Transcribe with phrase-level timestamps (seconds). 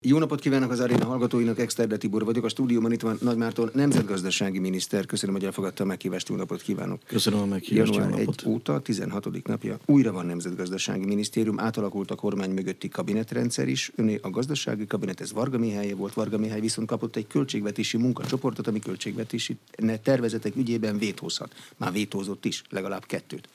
[0.00, 3.70] Jó napot kívánok az aréna hallgatóinak, Exterde Tibor vagyok, a stúdióban itt van Nagy Márton,
[3.74, 5.06] nemzetgazdasági miniszter.
[5.06, 7.02] Köszönöm, hogy elfogadta a meghívást, jó napot kívánok.
[7.06, 8.40] Köszönöm a meghívást, Január jó napot.
[8.40, 9.46] 1 óta, 16.
[9.46, 13.92] napja, újra van nemzetgazdasági minisztérium, átalakult a kormány mögötti kabinetrendszer is.
[13.94, 18.66] Öné a gazdasági kabinet, ez Varga Mihály volt, Varga Mihály viszont kapott egy költségvetési munkacsoportot,
[18.66, 19.56] ami költségvetési
[20.02, 21.54] tervezetek ügyében vétózhat.
[21.76, 23.48] Már vétózott is, legalább kettőt.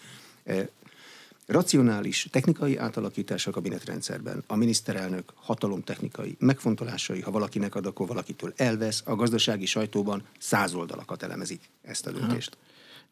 [1.46, 9.02] Racionális technikai átalakítás a kabinetrendszerben, a miniszterelnök hatalomtechnikai megfontolásai, ha valakinek ad, akkor valakitől elvesz,
[9.06, 12.58] a gazdasági sajtóban száz oldalakat elemezik ezt a döntést.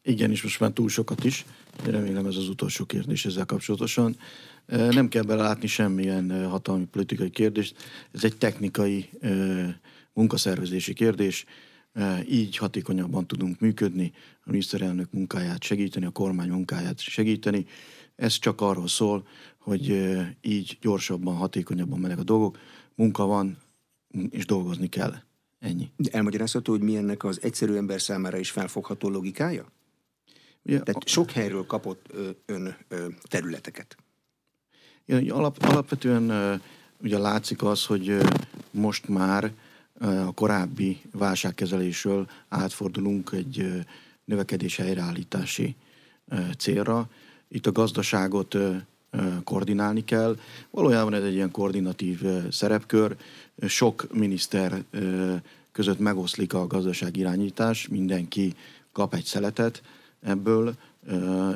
[0.02, 1.44] Igen, és most már túl sokat is.
[1.84, 4.16] Remélem ez az utolsó kérdés ezzel kapcsolatosan.
[4.66, 7.76] Nem kell belelátni semmilyen hatalmi politikai kérdést.
[8.12, 9.10] Ez egy technikai
[10.12, 11.44] munkaszervezési kérdés.
[12.28, 14.12] Így hatékonyabban tudunk működni,
[14.44, 17.66] a miniszterelnök munkáját segíteni, a kormány munkáját segíteni.
[18.22, 19.26] Ez csak arról szól,
[19.58, 22.58] hogy így gyorsabban, hatékonyabban mennek a dolgok.
[22.94, 23.58] Munka van,
[24.30, 25.14] és dolgozni kell.
[25.58, 25.90] Ennyi.
[25.96, 29.66] De elmagyarázható, hogy mi ennek az egyszerű ember számára is felfogható logikája?
[30.62, 33.96] Ugye, Tehát sok helyről kapott ö, ön ö, területeket.
[35.06, 36.54] Ugye alap, alapvetően ö,
[37.00, 38.24] ugye látszik az, hogy ö,
[38.70, 39.52] most már
[39.94, 43.78] ö, a korábbi válságkezelésről átfordulunk egy ö,
[44.24, 45.76] növekedés helyreállítási
[46.28, 47.08] ö, célra.
[47.52, 48.56] Itt a gazdaságot
[49.44, 50.36] koordinálni kell.
[50.70, 53.16] Valójában ez egy ilyen koordinatív szerepkör.
[53.66, 54.84] Sok miniszter
[55.72, 58.54] között megoszlik a gazdaság irányítás, mindenki
[58.92, 59.82] kap egy szeletet
[60.22, 60.74] ebből,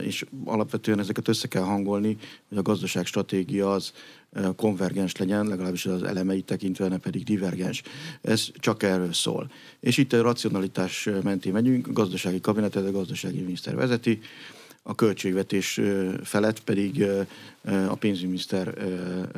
[0.00, 2.16] és alapvetően ezeket össze kell hangolni,
[2.48, 3.92] hogy a gazdaság stratégia az
[4.56, 7.82] konvergens legyen, legalábbis az elemeit tekintve, ne pedig divergens.
[8.20, 9.50] Ez csak erről szól.
[9.80, 14.20] És itt a racionalitás mentén megyünk, a gazdasági kabinetet a gazdasági miniszter vezeti,
[14.88, 15.80] a költségvetés
[16.22, 17.04] felett pedig
[17.88, 18.74] a pénzügyminiszter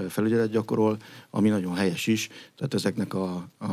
[0.08, 0.96] felügyelet gyakorol,
[1.30, 3.72] ami nagyon helyes is, tehát ezeknek a, a,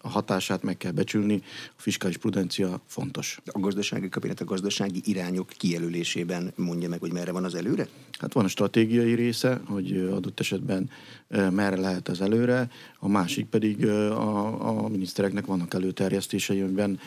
[0.00, 3.40] a hatását meg kell becsülni, a fiskális prudencia fontos.
[3.46, 7.88] A gazdasági kabinet a gazdasági irányok kijelölésében mondja meg, hogy merre van az előre?
[8.18, 10.90] Hát van a stratégiai része, hogy adott esetben
[11.28, 16.98] merre lehet az előre, a másik pedig a, a minisztereknek vannak előterjesztései, amiben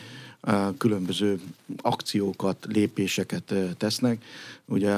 [0.78, 1.40] különböző
[1.82, 4.24] akciókat, lépéseket tesznek.
[4.64, 4.90] Ugye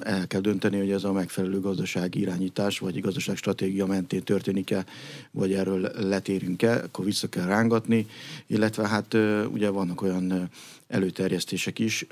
[0.00, 4.84] el kell dönteni, hogy ez a megfelelő gazdasági irányítás, vagy gazdaság stratégia mentén történik-e,
[5.30, 8.06] vagy erről letérünk-e, akkor vissza kell rángatni,
[8.46, 9.14] illetve hát
[9.52, 10.50] ugye vannak olyan
[10.88, 12.06] előterjesztések is,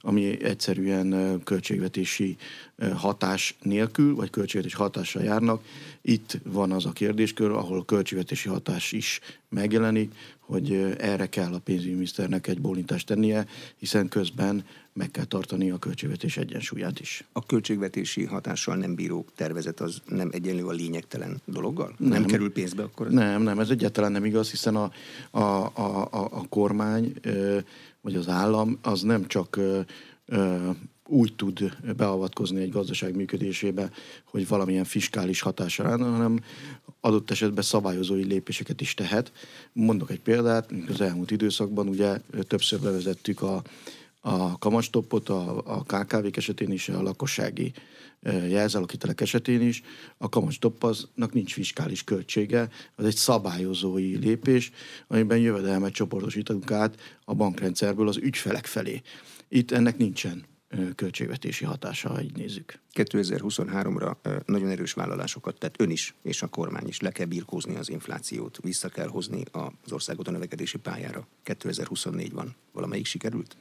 [0.00, 2.36] ami egyszerűen költségvetési
[2.94, 5.64] hatás nélkül, vagy költségvetési hatással járnak.
[6.02, 10.14] Itt van az a kérdéskör, ahol költségvetési hatás is megjelenik,
[10.48, 16.36] hogy erre kell a pénzügyminiszternek egy bólintást tennie, hiszen közben meg kell tartani a költségvetés
[16.36, 17.24] egyensúlyát is.
[17.32, 21.94] A költségvetési hatással nem bíró tervezet az nem egyenlő a lényegtelen dologgal?
[21.98, 23.08] Nem, nem kerül pénzbe akkor?
[23.08, 24.90] Nem, nem, ez egyáltalán nem igaz, hiszen a,
[25.30, 27.12] a, a, a, a kormány
[28.00, 29.60] vagy az állam az nem csak
[31.08, 33.90] úgy tud beavatkozni egy gazdaság működésébe,
[34.24, 36.40] hogy valamilyen fiskális hatása rá, hanem
[37.00, 39.32] adott esetben szabályozói lépéseket is tehet.
[39.72, 43.62] Mondok egy példát, az elmúlt időszakban ugye többször bevezettük a,
[44.20, 47.72] a kamatstoppot a, a KKV-k esetén is, a lakossági
[48.22, 49.82] ö, jelzálókitelek esetén is.
[50.16, 54.70] A kamatstopp aznak nincs fiskális költsége, az egy szabályozói lépés,
[55.06, 59.02] amiben jövedelmet csoportosítunk át a bankrendszerből az ügyfelek felé.
[59.48, 60.44] Itt ennek nincsen
[60.94, 62.80] költségvetési hatása, ha így nézzük.
[62.94, 67.00] 2023-ra ö, nagyon erős vállalásokat tett ön is, és a kormány is.
[67.00, 71.26] Le kell birkózni az inflációt, vissza kell hozni az országot a növekedési pályára.
[71.42, 72.54] 2024 van.
[72.72, 73.56] Valamelyik sikerült?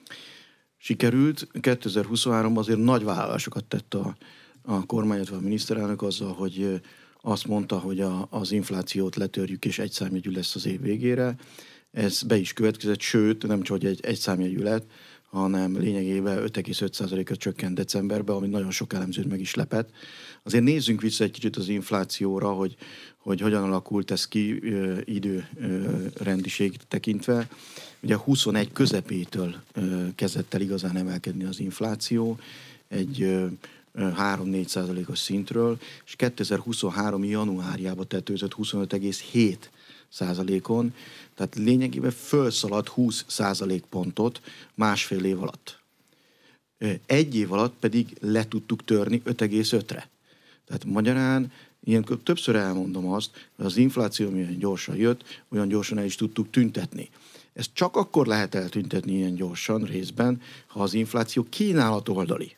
[0.78, 1.48] sikerült.
[1.54, 4.18] 2023-ban azért nagy vállalásokat tett a,
[4.62, 6.82] a kormány, illetve a miniszterelnök azzal, hogy
[7.22, 11.36] azt mondta, hogy a, az inflációt letörjük, és egy számjegyű lesz az év végére.
[11.92, 14.92] Ez be is következett, sőt, nem csak egy, egy számjegyű lett,
[15.38, 19.90] hanem lényegében 5,5%-ot csökkent decemberben, ami nagyon sok elemzőt meg is lepett.
[20.44, 22.76] Azért nézzünk vissza egy kicsit az inflációra, hogy,
[23.18, 27.48] hogy hogyan alakult ez ki ö, idő ö, rendiség tekintve.
[28.00, 29.56] Ugye 21 közepétől
[30.16, 32.40] kezdett el igazán emelkedni az infláció,
[32.88, 33.46] egy ö,
[33.94, 37.24] ö, 3-4 százalékos szintről, és 2023.
[37.24, 39.56] januárjában tetőzött 25,7
[40.10, 40.94] százalékon,
[41.36, 44.42] tehát lényegében felszaladt 20 százalékpontot
[44.74, 45.80] másfél év alatt.
[47.06, 50.10] Egy év alatt pedig le tudtuk törni 5,5-re.
[50.66, 51.52] Tehát magyarán
[51.84, 56.50] ilyenkor többször elmondom azt, hogy az infláció milyen gyorsan jött, olyan gyorsan el is tudtuk
[56.50, 57.10] tüntetni.
[57.54, 62.56] Ezt csak akkor lehet eltüntetni ilyen gyorsan részben, ha az infláció kínálat oldali.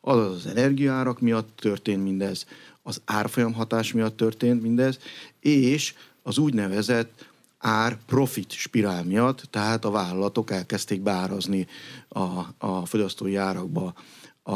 [0.00, 2.46] azaz az energiárak miatt történt mindez,
[2.82, 4.98] az árfolyam hatás miatt történt mindez,
[5.40, 5.94] és
[6.26, 11.66] az úgynevezett ár-profit spirál miatt, tehát a vállalatok elkezdték beárazni
[12.08, 12.20] a,
[12.58, 13.94] a fogyasztói árakba
[14.42, 14.52] a,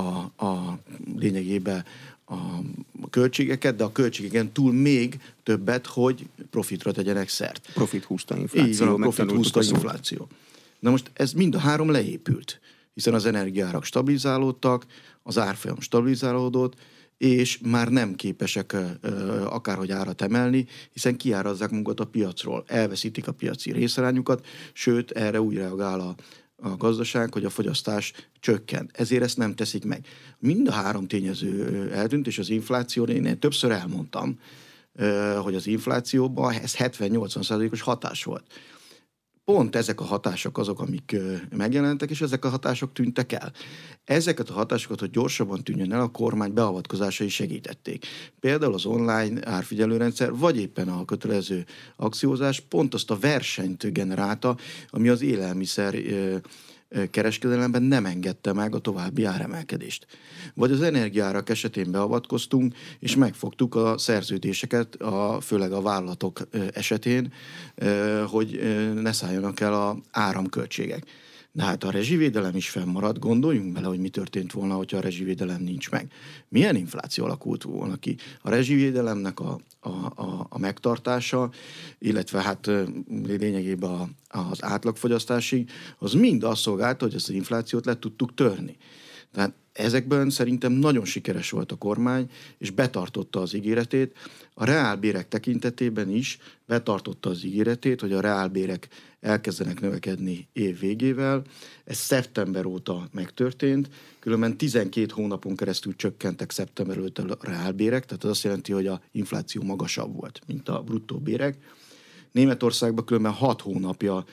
[0.47, 0.79] a
[1.17, 1.85] lényegében
[2.25, 7.71] a költségeket, de a költségeken túl még többet, hogy profitra tegyenek szert.
[7.73, 8.71] Profit húzta infláció.
[8.71, 10.29] Így van, a profit húzta infláció.
[10.79, 12.61] Na most ez mind a három leépült,
[12.95, 14.87] hiszen az energiárak stabilizálódtak,
[15.23, 16.75] az árfolyam stabilizálódott,
[17.19, 18.77] és már nem képesek
[19.45, 25.55] akárhogy árat emelni, hiszen kiárazzák magukat a piacról, elveszítik a piaci részarányukat, sőt, erre úgy
[25.55, 26.15] reagál a,
[26.57, 28.91] a gazdaság, hogy a fogyasztás csökken.
[28.93, 30.07] Ezért ezt nem teszik meg.
[30.39, 34.39] Mind a három tényező eltűnt, és az infláció, én többször elmondtam,
[35.43, 38.45] hogy az inflációban ez 70-80 os hatás volt
[39.53, 41.17] pont ezek a hatások azok, amik
[41.57, 43.53] megjelentek, és ezek a hatások tűntek el.
[44.05, 48.07] Ezeket a hatásokat, hogy gyorsabban tűnjön el, a kormány beavatkozásai segítették.
[48.41, 51.65] Például az online árfigyelőrendszer, vagy éppen a kötelező
[51.97, 54.57] akciózás pont azt a versenyt generálta,
[54.91, 55.95] ami az élelmiszer
[57.11, 60.07] kereskedelemben nem engedte meg a további áremelkedést.
[60.55, 66.41] Vagy az energiárak esetén beavatkoztunk, és megfogtuk a szerződéseket, a, főleg a vállalatok
[66.73, 67.33] esetén,
[68.27, 68.61] hogy
[68.95, 71.05] ne szálljanak el a áramköltségek.
[71.59, 75.63] De hát a rezsivédelem is fennmarad, gondoljunk bele, hogy mi történt volna, hogyha a rezsivédelem
[75.63, 76.13] nincs meg.
[76.49, 78.17] Milyen infláció alakult volna ki?
[78.43, 81.51] A rezsivédelemnek a, a, a, a megtartása,
[81.99, 82.71] illetve hát
[83.23, 88.77] lényegében a, az átlagfogyasztásig, az mind azt szolgálta, hogy ezt az inflációt le tudtuk törni.
[89.33, 94.17] Tehát ezekben szerintem nagyon sikeres volt a kormány, és betartotta az ígéretét.
[94.55, 98.89] A reálbérek tekintetében is betartotta az ígéretét, hogy a reálbérek
[99.21, 101.43] elkezdenek növekedni év végével.
[101.85, 103.89] Ez szeptember óta megtörtént,
[104.19, 109.01] különben 12 hónapon keresztül csökkentek szeptember óta a reálbérek, tehát az azt jelenti, hogy a
[109.13, 111.57] infláció magasabb volt, mint a bruttó bérek.
[112.33, 114.25] Németországban különben 6 hónapja,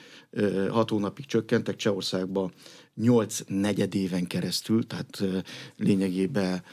[0.69, 2.51] 6 hónapig csökkentek, Csehországban
[2.95, 5.23] 8 negyedéven keresztül, tehát
[5.77, 6.63] lényegében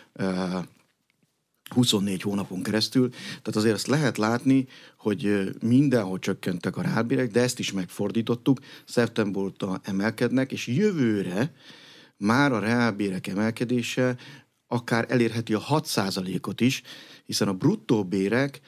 [1.72, 3.10] 24 hónapon keresztül.
[3.10, 4.66] Tehát azért azt lehet látni,
[4.96, 11.54] hogy mindenhol csökkentek a rábérek, de ezt is megfordítottuk, szeptember óta emelkednek, és jövőre
[12.16, 14.16] már a reálbérek emelkedése
[14.66, 16.82] akár elérheti a 6%-ot is,
[17.24, 18.60] hiszen a bruttó bérek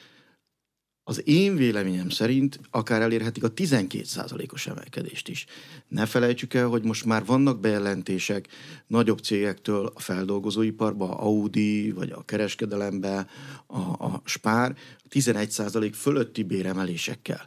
[1.07, 5.45] az én véleményem szerint akár elérhetik a 12%-os emelkedést is.
[5.87, 8.47] Ne felejtsük el, hogy most már vannak bejelentések
[8.87, 13.27] nagyobb cégektől a feldolgozóiparba, Audi, vagy a kereskedelembe,
[13.67, 14.75] a, a Spár,
[15.09, 17.45] 11% fölötti béremelésekkel.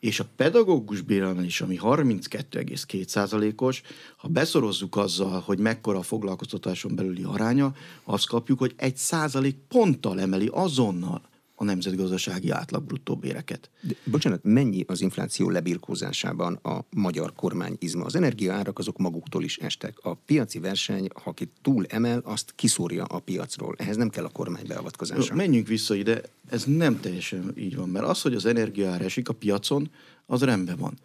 [0.00, 3.82] És a pedagógus béremelés, ami 32,2%-os,
[4.16, 7.74] ha beszorozzuk azzal, hogy mekkora a foglalkoztatáson belüli aránya,
[8.04, 11.28] azt kapjuk, hogy egy százalék ponttal emeli azonnal
[11.60, 13.70] a nemzetgazdasági átlag bruttó béreket.
[13.80, 18.04] De, bocsánat, mennyi az infláció lebirkózásában a magyar kormány izma?
[18.04, 19.98] Az energiaárak azok maguktól is estek.
[20.02, 23.74] A piaci verseny, ha ki túl emel, azt kiszúrja a piacról.
[23.78, 25.34] Ehhez nem kell a kormány beavatkozása.
[25.34, 29.32] Menjünk vissza ide, ez nem teljesen így van, mert az, hogy az energiaár esik a
[29.32, 29.90] piacon,
[30.26, 30.98] az rendben van.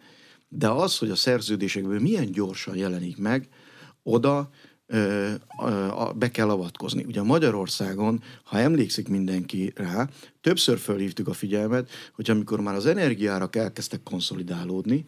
[0.48, 3.48] De az, hogy a szerződésekből milyen gyorsan jelenik meg,
[4.02, 4.50] oda
[6.14, 7.04] be kell avatkozni.
[7.04, 10.08] Ugye Magyarországon, ha emlékszik mindenki rá,
[10.40, 15.06] többször felhívtuk a figyelmet, hogy amikor már az energiárak elkezdtek konszolidálódni,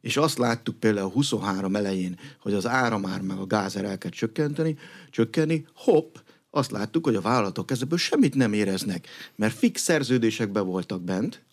[0.00, 4.78] és azt láttuk például 23 elején, hogy az áramár meg a gázár el kell csökkenteni,
[5.10, 6.16] csökkenni, hopp,
[6.50, 11.44] azt láttuk, hogy a vállalatok ebből semmit nem éreznek, mert fix szerződésekbe voltak bent,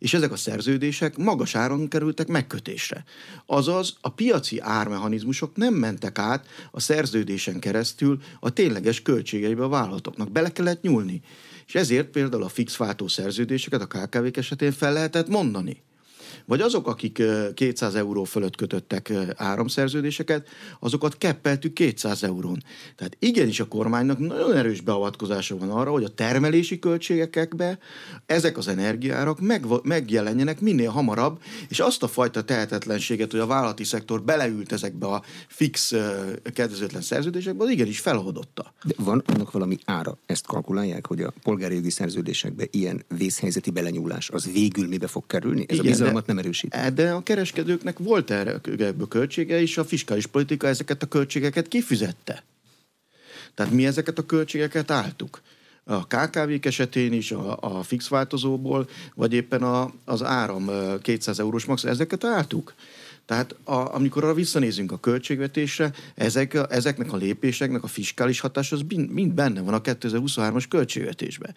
[0.00, 3.04] és ezek a szerződések magas áron kerültek megkötésre.
[3.46, 10.30] Azaz a piaci ármechanizmusok nem mentek át a szerződésen keresztül a tényleges költségeibe a vállalatoknak.
[10.32, 11.22] Bele kellett nyúlni.
[11.66, 15.82] És ezért például a fix váltó szerződéseket a KKV-k esetén fel lehetett mondani.
[16.50, 17.22] Vagy azok, akik
[17.54, 20.48] 200 euró fölött kötöttek áramszerződéseket,
[20.80, 22.62] azokat keppeltük 200 eurón.
[22.96, 27.78] Tehát igenis a kormánynak nagyon erős beavatkozása van arra, hogy a termelési költségekbe
[28.26, 33.84] ezek az energiárak meg, megjelenjenek minél hamarabb, és azt a fajta tehetetlenséget, hogy a vállalati
[33.84, 35.94] szektor beleült ezekbe a fix
[36.54, 38.74] kedvezőtlen szerződésekbe, az igenis feloldotta.
[38.84, 40.18] De van annak valami ára?
[40.26, 45.64] Ezt kalkulálják, hogy a polgári jogi szerződésekbe ilyen vészhelyzeti belenyúlás az végül mibe fog kerülni?
[45.68, 46.74] Ez Igen, a bizalmat nem erősít.
[46.74, 51.68] E, de a kereskedőknek volt erre ebből költsége, és a fiskális politika ezeket a költségeket
[51.68, 52.42] kifizette.
[53.54, 55.40] Tehát mi ezeket a költségeket álltuk.
[55.84, 60.70] A KKV-k esetén is, a, a fix változóból, vagy éppen a, az áram
[61.02, 62.74] 200 eurós max, ezeket álltuk.
[63.26, 68.80] Tehát a, amikor arra visszanézünk a költségvetésre, ezek, ezeknek a lépéseknek a fiskális hatás az
[68.88, 71.54] mind benne van a 2023-as költségvetésben.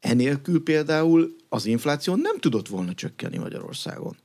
[0.00, 4.16] Enélkül például az infláció nem tudott volna csökkenni Magyarországon.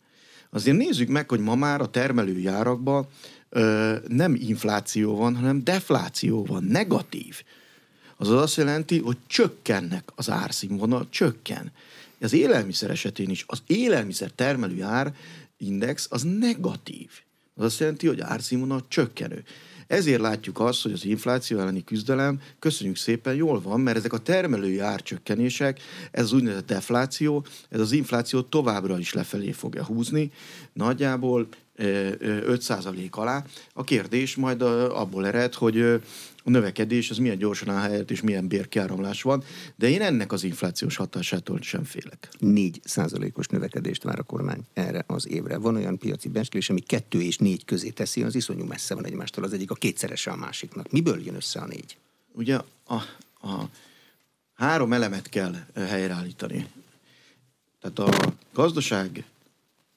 [0.50, 3.08] Azért nézzük meg, hogy ma már a termelői árakban
[3.50, 7.44] ö, nem infláció van, hanem defláció van, negatív.
[8.18, 11.72] Azaz azt jelenti, hogy csökkennek az árszínvonal, csökken.
[12.20, 15.16] Az élelmiszer esetén is, az élelmiszer termelő ár
[15.58, 17.10] index az negatív.
[17.56, 19.44] Az azt jelenti, hogy árszínvonal csökkenő.
[19.92, 24.18] Ezért látjuk azt, hogy az infláció elleni küzdelem, köszönjük szépen, jól van, mert ezek a
[24.18, 25.80] termelői árcsökkenések,
[26.12, 30.32] ez az úgynevezett defláció, ez az inflációt továbbra is lefelé fogja húzni,
[30.74, 31.48] nagyjából
[31.82, 33.44] 5% alá.
[33.74, 35.82] A kérdés majd abból ered, hogy
[36.44, 39.44] a növekedés az milyen gyorsan áll helyett, és milyen bérkiáramlás van,
[39.76, 42.30] de én ennek az inflációs hatásától sem félek.
[42.40, 45.58] 4 százalékos növekedést vár a kormány erre az évre.
[45.58, 49.44] Van olyan piaci becslés, ami 2 és 4 közé teszi, az iszonyú messze van egymástól,
[49.44, 50.92] az egyik a kétszerese a másiknak.
[50.92, 51.98] Miből jön össze a négy?
[52.34, 52.96] Ugye a,
[53.48, 53.70] a
[54.54, 56.68] három elemet kell helyreállítani.
[57.82, 59.24] Tehát a gazdaság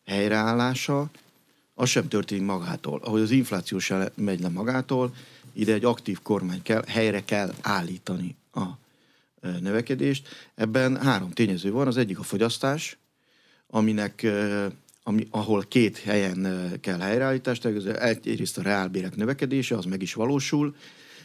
[0.05, 1.11] helyreállása,
[1.75, 3.01] az sem történik magától.
[3.05, 5.15] Ahogy az infláció sem megy le magától,
[5.53, 8.65] ide egy aktív kormány kell, helyre kell állítani a
[9.41, 10.29] növekedést.
[10.55, 11.87] Ebben három tényező van.
[11.87, 12.97] Az egyik a fogyasztás,
[13.67, 14.27] aminek
[15.07, 20.75] ami, ahol két helyen kell helyreállítást, egyrészt a reálbérek növekedése, az meg is valósul,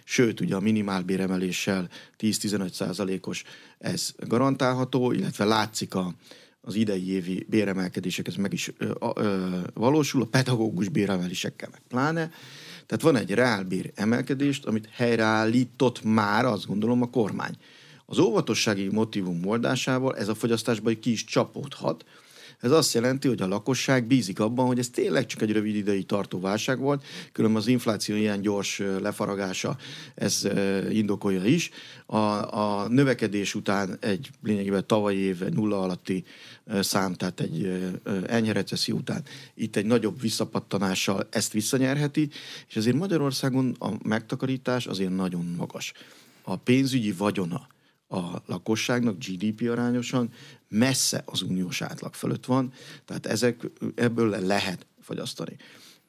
[0.03, 1.89] sőt, ugye a minimálbéremeléssel
[2.19, 3.43] 10-15 százalékos
[3.77, 6.13] ez garantálható, illetve látszik a,
[6.61, 12.31] az idei évi béremelkedések, ez meg is ö, ö, valósul, a pedagógus béremelésekkel meg pláne.
[12.85, 17.55] Tehát van egy reálbér emelkedést, amit helyreállított már, azt gondolom, a kormány.
[18.05, 22.05] Az óvatossági motivum moldásával ez a fogyasztásban ki is csapódhat,
[22.59, 26.05] ez azt jelenti, hogy a lakosság bízik abban, hogy ez tényleg csak egy rövid ideig
[26.05, 29.77] tartó válság volt, különben az infláció ilyen gyors lefaragása,
[30.15, 30.47] ez
[30.89, 31.69] indokolja is.
[32.05, 32.17] A,
[32.59, 36.23] a növekedés után egy lényegében tavalyi év nulla alatti
[36.79, 37.83] szám, tehát egy
[38.27, 39.23] enyhe recesszió után
[39.53, 42.29] itt egy nagyobb visszapattanással ezt visszanyerheti,
[42.67, 45.93] és azért Magyarországon a megtakarítás azért nagyon magas.
[46.43, 47.67] A pénzügyi vagyona
[48.09, 50.29] a lakosságnak GDP arányosan
[50.67, 52.73] messze az uniós átlag fölött van,
[53.05, 55.55] tehát ezek, ebből lehet fogyasztani.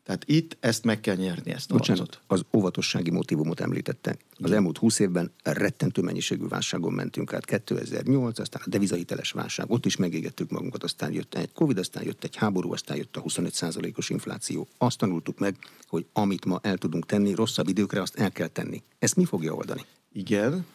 [0.02, 4.11] Tehát itt ezt meg kell nyerni, ezt a Bocsánat, az óvatossági motivumot említette.
[4.11, 4.52] Az Igen.
[4.52, 7.45] elmúlt 20 évben rettentő mennyiségű válságon mentünk át.
[7.45, 12.25] 2008, aztán a devizahiteles válság, ott is megégettük magunkat, aztán jött egy Covid, aztán jött
[12.25, 14.69] egy háború, aztán jött a 25%-os infláció.
[14.78, 18.83] Azt tanultuk meg, hogy amit ma el tudunk tenni, rosszabb időkre azt el kell tenni.
[18.99, 19.85] Ezt mi fogja oldani?
[20.12, 20.66] Igen,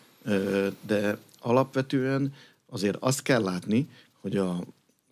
[0.85, 2.33] de alapvetően
[2.65, 3.89] azért azt kell látni,
[4.21, 4.63] hogy a,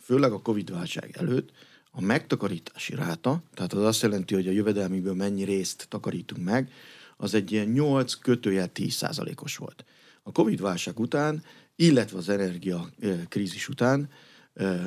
[0.01, 1.51] főleg a Covid-válság előtt
[1.91, 6.72] a megtakarítási ráta, tehát az azt jelenti, hogy a jövedelmükből mennyi részt takarítunk meg,
[7.17, 9.86] az egy ilyen 8 kötőjel 10 százalékos volt.
[10.24, 11.43] A Covid-válság után,
[11.75, 12.89] illetve az energia
[13.29, 14.10] krízis után,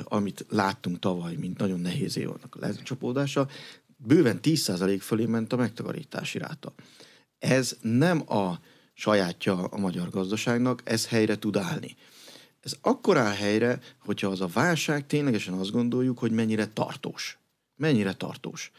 [0.04, 3.48] amit láttunk tavaly, mint nagyon nehéz év a lecsapódása,
[3.96, 6.74] bőven 10 százalék fölé ment a megtakarítási ráta.
[7.38, 8.60] Ez nem a
[8.98, 11.96] sajátja a magyar gazdaságnak, ez helyre tud állni.
[12.60, 17.38] Ez akkor áll helyre, hogyha az a válság ténylegesen azt gondoljuk, hogy mennyire tartós.
[17.76, 18.70] Mennyire tartós.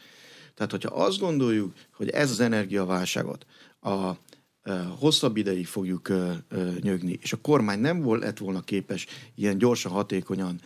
[0.54, 3.46] Tehát, hogyha azt gondoljuk, hogy ez az energiaválságot
[3.80, 4.10] a,
[4.98, 6.12] hosszabb ideig fogjuk
[6.80, 10.60] nyögni, és a kormány nem volt, lett volna képes ilyen gyorsan, hatékonyan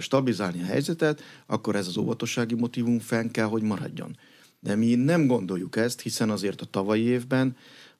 [0.00, 4.16] stabilizálni a helyzetet, akkor ez az óvatossági motivum fenn kell, hogy maradjon.
[4.60, 7.56] De mi nem gondoljuk ezt, hiszen azért a tavalyi évben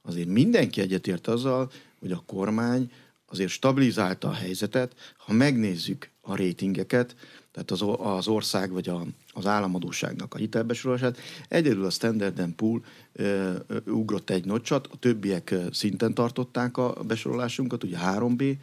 [0.06, 1.70] azért mindenki egyetért azzal,
[2.00, 2.90] hogy a kormány
[3.26, 7.16] azért stabilizálta a helyzetet, ha megnézzük a rétingeket,
[7.52, 7.84] tehát az,
[8.16, 13.54] az ország vagy a, az államadóságnak a hitelbesorolását, egyedül a Standard Pool ö,
[13.86, 18.56] ugrott egy nocsat, a többiek szinten tartották a besorolásunkat, ugye 3B,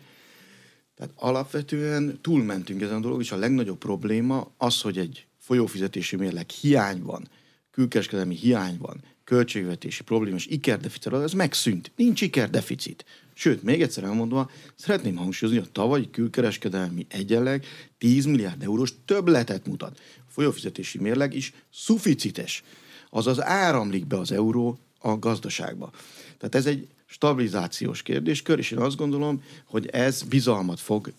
[0.96, 6.50] tehát alapvetően túlmentünk ezen a dolog, és a legnagyobb probléma az, hogy egy folyófizetési mérleg
[6.50, 7.28] hiány van,
[7.72, 11.92] külkereskedelmi hiány van, költségvetési problémás ikerdeficit, ez megszűnt.
[11.96, 13.06] Nincs ikerdeficit.
[13.34, 17.66] Sőt, még egyszer elmondva, szeretném hangsúlyozni, hogy a tavalyi külkereskedelmi egyenleg
[17.98, 20.00] 10 milliárd eurós többletet mutat.
[20.18, 22.64] A folyófizetési mérleg is szuficites.
[23.10, 25.92] Azaz áramlik be az euró a gazdaságba.
[26.38, 31.14] Tehát ez egy stabilizációs kérdéskör, és én azt gondolom, hogy ez bizalmat fog,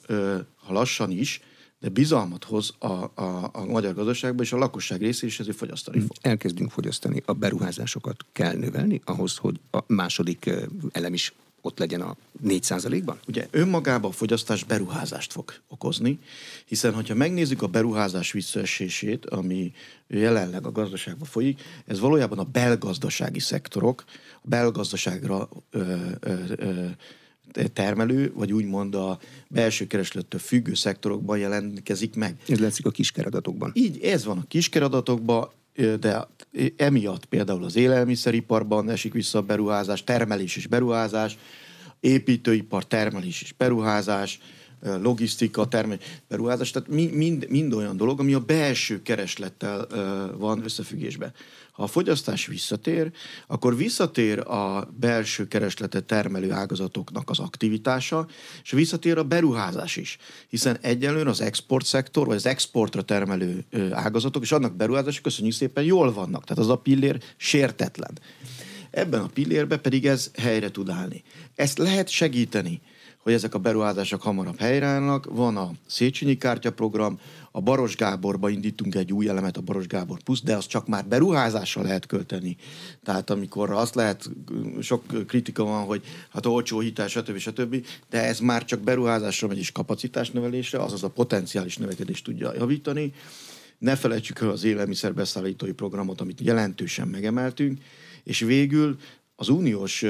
[0.56, 1.40] ha lassan is,
[1.84, 6.00] de bizalmat hoz a, a, a magyar gazdaságba, és a lakosság részé is ezért fogyasztani
[6.00, 6.10] fog.
[6.20, 7.22] Elkezdünk fogyasztani.
[7.24, 10.50] A beruházásokat kell növelni ahhoz, hogy a második
[10.92, 13.18] elem is ott legyen a 4%-ban?
[13.28, 16.18] Ugye önmagában a fogyasztás beruházást fog okozni,
[16.64, 19.72] hiszen hogyha megnézzük a beruházás visszaesését, ami
[20.06, 24.04] jelenleg a gazdaságban folyik, ez valójában a belgazdasági szektorok,
[24.42, 26.86] a belgazdaságra ö, ö, ö,
[27.72, 29.18] termelő, vagy úgymond a
[29.48, 32.36] belső kereslettől függő szektorokban jelentkezik meg.
[32.48, 33.70] Ez látszik a kiskeredatokban.
[33.74, 35.48] Így, ez van a kiskeredatokban,
[36.00, 36.28] de
[36.76, 41.38] emiatt például az élelmiszeriparban esik vissza a beruházás, termelés és beruházás,
[42.00, 44.38] építőipar, termelés és beruházás,
[44.84, 49.86] logisztika, termelés, beruházás, tehát mind, mind olyan dolog, ami a belső kereslettel
[50.38, 51.32] van összefüggésben.
[51.72, 53.10] Ha a fogyasztás visszatér,
[53.46, 58.26] akkor visszatér a belső keresletet termelő ágazatoknak az aktivitása,
[58.62, 60.18] és visszatér a beruházás is.
[60.48, 65.84] Hiszen egyelőre az export szektor, vagy az exportra termelő ágazatok, és annak beruházások köszönjük szépen
[65.84, 66.44] jól vannak.
[66.44, 68.18] Tehát az a pillér sértetlen.
[68.90, 71.22] Ebben a pillérben pedig ez helyre tud állni.
[71.54, 72.80] Ezt lehet segíteni
[73.24, 75.26] hogy ezek a beruházások hamarabb helyreállnak.
[75.30, 77.18] Van a Széchenyi kártyaprogram,
[77.50, 81.06] a Baros Gáborba indítunk egy új elemet, a Baros Gábor plusz, de az csak már
[81.06, 82.56] beruházásra lehet költeni.
[83.02, 84.30] Tehát amikor azt lehet,
[84.80, 87.38] sok kritika van, hogy hát olcsó hitel, stb.
[87.38, 93.12] stb., de ez már csak beruházásra megy és kapacitásnövelésre, azaz a potenciális növekedést tudja javítani.
[93.78, 97.78] Ne felejtsük el az élelmiszerbeszállítói programot, amit jelentősen megemeltünk,
[98.24, 98.96] és végül
[99.36, 100.04] az uniós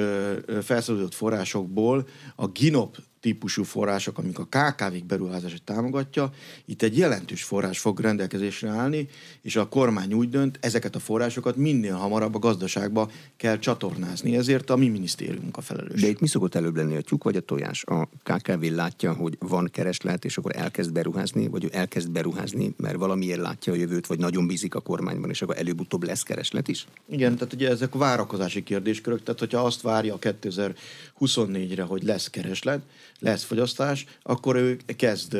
[0.62, 6.30] felszabadított forrásokból a GINOP típusú források, amik a KKV-k beruházását támogatja,
[6.64, 9.08] itt egy jelentős forrás fog rendelkezésre állni,
[9.42, 14.36] és a kormány úgy dönt, ezeket a forrásokat minél hamarabb a gazdaságba kell csatornázni.
[14.36, 16.00] Ezért a mi minisztériumunk a felelős.
[16.00, 17.84] De itt mi szokott előbb lenni, a tyúk vagy a tojás?
[17.84, 22.96] A KKV látja, hogy van kereslet, és akkor elkezd beruházni, vagy ő elkezd beruházni, mert
[22.96, 26.86] valamiért látja a jövőt, vagy nagyon bízik a kormányban, és akkor előbb-utóbb lesz kereslet is?
[27.08, 30.18] Igen, tehát ugye ezek várakozási kérdéskörök, tehát hogyha azt várja
[31.26, 32.82] 2024-re, hogy lesz kereslet,
[33.18, 35.38] lesz fogyasztás, akkor ő kezd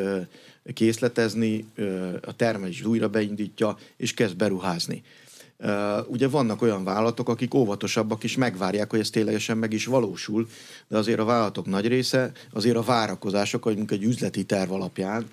[0.75, 1.67] készletezni,
[2.23, 5.03] a termelés újra beindítja, és kezd beruházni.
[6.07, 10.49] Ugye vannak olyan vállalatok, akik óvatosabbak is megvárják, hogy ez ténylegesen meg is valósul,
[10.89, 15.27] de azért a vállalatok nagy része azért a várakozások, hogy egy üzleti terv alapján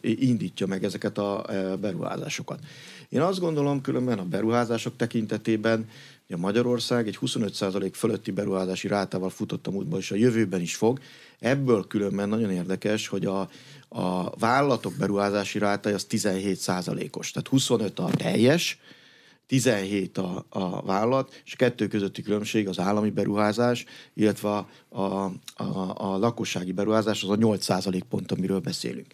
[0.00, 1.44] indítja meg ezeket a
[1.80, 2.58] beruházásokat.
[3.08, 5.88] Én azt gondolom különben a beruházások tekintetében,
[6.32, 11.00] a Magyarország egy 25% fölötti beruházási rátával futott a múltban, és a jövőben is fog.
[11.38, 13.48] Ebből különben nagyon érdekes, hogy a,
[13.88, 18.78] a vállalatok beruházási ráta az 17%-os, tehát 25 a teljes,
[19.46, 23.84] 17 a, a vállalat, és a kettő közötti különbség az állami beruházás,
[24.14, 25.02] illetve a, a,
[25.54, 29.06] a, a lakossági beruházás, az a 8% pont, amiről beszélünk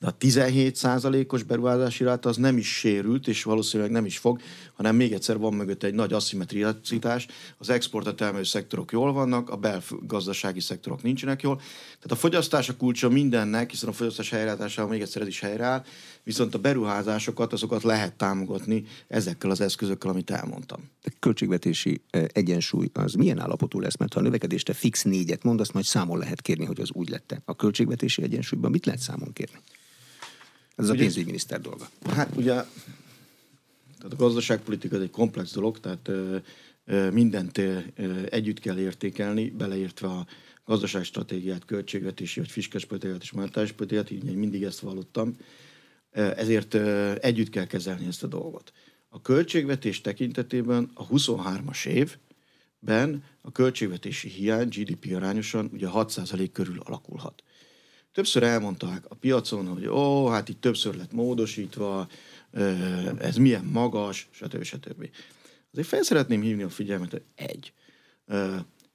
[0.00, 4.40] de a 17% os beruházási ráta az nem is sérült, és valószínűleg nem is fog,
[4.78, 7.26] hanem még egyszer van mögött egy nagy aszimetriacitás.
[7.58, 11.56] Az export a termelő szektorok jól vannak, a belgazdasági szektorok nincsenek jól.
[11.56, 15.84] Tehát a fogyasztás a kulcsa mindennek, hiszen a fogyasztás helyreállításával még egyszer ez is helyreáll,
[16.22, 20.90] viszont a beruházásokat, azokat lehet támogatni ezekkel az eszközökkel, amit elmondtam.
[21.02, 23.96] A költségvetési eh, egyensúly az milyen állapotú lesz?
[23.96, 27.08] Mert ha a növekedést fix négyet mond, azt majd számon lehet kérni, hogy az úgy
[27.08, 27.40] lett.
[27.44, 29.58] A költségvetési egyensúlyban mit lehet számon kérni?
[30.76, 31.88] Ez ugye, a pénzügyminiszter dolga.
[32.14, 32.64] Hát ugye
[33.98, 36.10] tehát a gazdaságpolitika egy komplex dolog, tehát
[37.12, 37.60] mindent
[38.28, 40.26] együtt kell értékelni, beleértve a
[40.64, 45.36] gazdaságstratégiát, költségvetési vagy fiskális politikát és monetáris politikát, így mindig ezt vallottam.
[46.10, 46.74] Ezért
[47.24, 48.72] együtt kell kezelni ezt a dolgot.
[49.08, 57.42] A költségvetés tekintetében a 23-as évben a költségvetési hiány GDP arányosan ugye 6% körül alakulhat.
[58.12, 62.08] Többször elmondták a piacon, hogy ó, hát itt többször lett módosítva,
[63.18, 64.62] ez milyen magas, stb.
[64.62, 65.08] stb.
[65.72, 67.72] Azért fel szeretném hívni a figyelmet, hogy egy,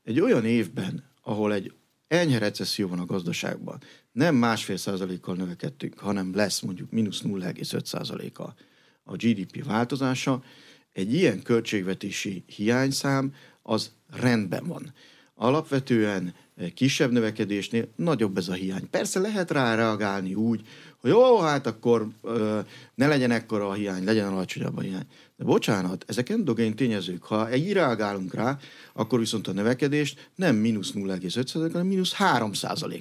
[0.04, 1.74] egy olyan évben, ahol egy
[2.08, 8.56] enyhe recesszió van a gazdaságban, nem másfél százalékkal növekedtünk, hanem lesz mondjuk mínusz 0,5 százaléka
[9.04, 10.44] a GDP változása,
[10.92, 14.94] egy ilyen költségvetési hiányszám az rendben van.
[15.36, 16.34] Alapvetően
[16.74, 18.90] kisebb növekedésnél nagyobb ez a hiány.
[18.90, 20.68] Persze lehet rá reagálni úgy,
[21.04, 22.60] hogy jó, hát akkor ö,
[22.96, 25.06] ne legyen ekkora a hiány, legyen alacsonyabb a hiány.
[25.38, 27.24] De bocsánat, ezek endogén tényezők.
[27.24, 28.58] Ha egy reagálunk rá,
[28.94, 32.52] akkor viszont a növekedést nem mínusz 0,5% hanem mínusz 3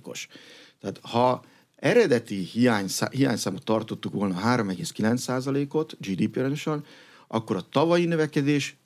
[0.02, 0.28] os
[0.80, 1.44] Tehát ha
[1.76, 6.84] eredeti hiányszá, hiányszámot tartottuk volna 3,9%-ot GDP arányosan,
[7.28, 8.76] akkor a tavalyi növekedés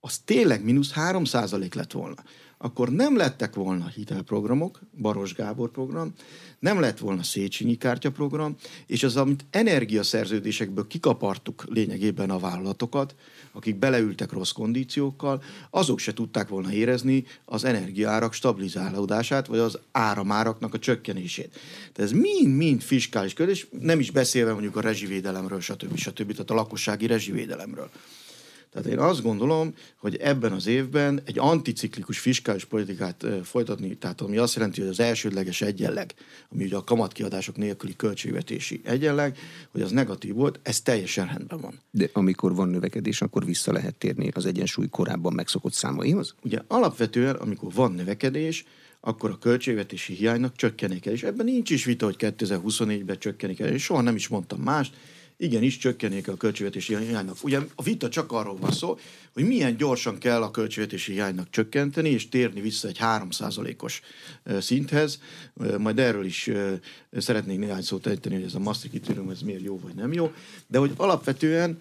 [0.00, 2.22] az tényleg mínusz 3% lett volna
[2.64, 6.12] akkor nem lettek volna hitelprogramok, Baros Gábor program,
[6.58, 13.14] nem lett volna Széchenyi kártyaprogram, és az, amit energiaszerződésekből kikapartuk lényegében a vállalatokat,
[13.52, 20.74] akik beleültek rossz kondíciókkal, azok se tudták volna érezni az energiaárak stabilizálódását, vagy az áramáraknak
[20.74, 21.52] a csökkenését.
[21.92, 25.96] Tehát ez mind-mind fiskális kérdés, nem is beszélve mondjuk a rezsivédelemről, stb.
[25.96, 26.30] stb.
[26.30, 27.90] Tehát a lakossági rezsivédelemről.
[28.74, 34.36] Tehát én azt gondolom, hogy ebben az évben egy anticiklikus fiskális politikát folytatni, tehát ami
[34.36, 36.14] azt jelenti, hogy az elsődleges egyenleg,
[36.48, 39.38] ami ugye a kamatkiadások nélküli költségvetési egyenleg,
[39.70, 41.80] hogy az negatív volt, ez teljesen rendben van.
[41.90, 46.34] De amikor van növekedés, akkor vissza lehet térni az egyensúly korábban megszokott számaihoz?
[46.42, 48.64] Ugye alapvetően, amikor van növekedés,
[49.00, 51.12] akkor a költségvetési hiánynak csökkenni kell.
[51.12, 53.68] És ebben nincs is vita, hogy 2024-ben csökkenni kell.
[53.68, 54.96] Én soha nem is mondtam mást,
[55.44, 57.36] igenis csökkennék a költségvetési hiánynak.
[57.42, 58.98] Ugye a vita csak arról van szó,
[59.32, 64.00] hogy milyen gyorsan kell a költségvetési hiánynak csökkenteni, és térni vissza egy 3%-os
[64.60, 65.20] szinthez.
[65.78, 66.50] Majd erről is
[67.12, 70.32] szeretnék néhány szót ejteni, hogy ez a Maastricht kritérium, ez miért jó vagy nem jó.
[70.66, 71.78] De hogy alapvetően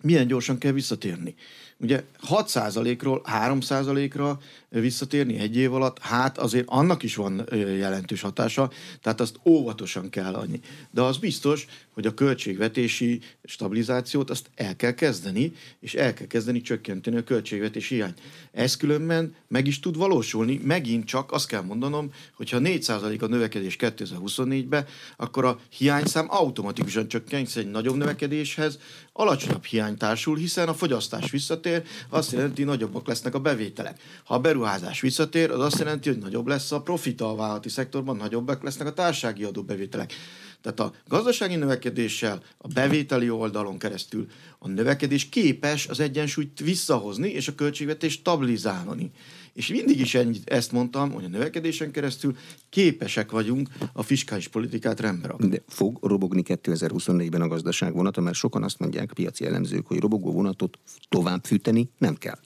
[0.00, 1.34] milyen gyorsan kell visszatérni.
[1.78, 9.20] Ugye 6%-ról 3%-ra visszatérni egy év alatt, hát azért annak is van jelentős hatása, tehát
[9.20, 10.60] azt óvatosan kell adni.
[10.90, 16.60] De az biztos, hogy a költségvetési stabilizációt azt el kell kezdeni, és el kell kezdeni
[16.60, 18.20] csökkenteni a költségvetési hiányt.
[18.52, 23.76] Ez különben meg is tud valósulni, megint csak azt kell mondanom, hogyha 4% a növekedés
[23.80, 28.78] 2024-ben, akkor a hiányszám automatikusan csökken, hiszen egy nagyobb növekedéshez
[29.12, 34.00] alacsonyabb hiány társul, hiszen a fogyasztás visszatér, azt jelenti, hogy nagyobbak lesznek a bevételek.
[34.24, 38.16] Ha a beruházás visszatér, az azt jelenti, hogy nagyobb lesz a profita a vállalati szektorban,
[38.16, 40.12] nagyobbak lesznek a társági adóbevételek.
[40.60, 44.26] Tehát a gazdasági növekedéssel, a bevételi oldalon keresztül
[44.58, 49.10] a növekedés képes az egyensúlyt visszahozni és a költségvetést stabilizálni.
[49.52, 52.36] És mindig is ennyit, ezt mondtam, hogy a növekedésen keresztül
[52.68, 55.48] képesek vagyunk a fiskális politikát rendbe rakni.
[55.48, 60.32] De fog robogni 2024-ben a gazdaság vonata, mert sokan azt mondják, piaci elemzők, hogy robogó
[60.32, 62.38] vonatot tovább fűteni nem kell.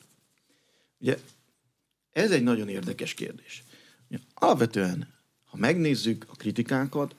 [1.01, 1.18] Ugye
[2.12, 3.64] ez egy nagyon érdekes kérdés.
[4.35, 5.09] Alapvetően,
[5.44, 7.16] ha megnézzük a kritikákat,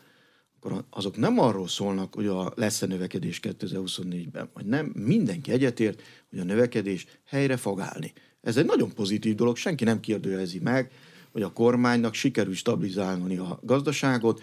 [0.63, 4.91] akkor azok nem arról szólnak, hogy a lesz-e növekedés 2024-ben, vagy nem.
[4.95, 8.13] Mindenki egyetért, hogy a növekedés helyre fog állni.
[8.41, 10.91] Ez egy nagyon pozitív dolog, senki nem kérdőjelezi meg,
[11.31, 14.41] hogy a kormánynak sikerül stabilizálni a gazdaságot,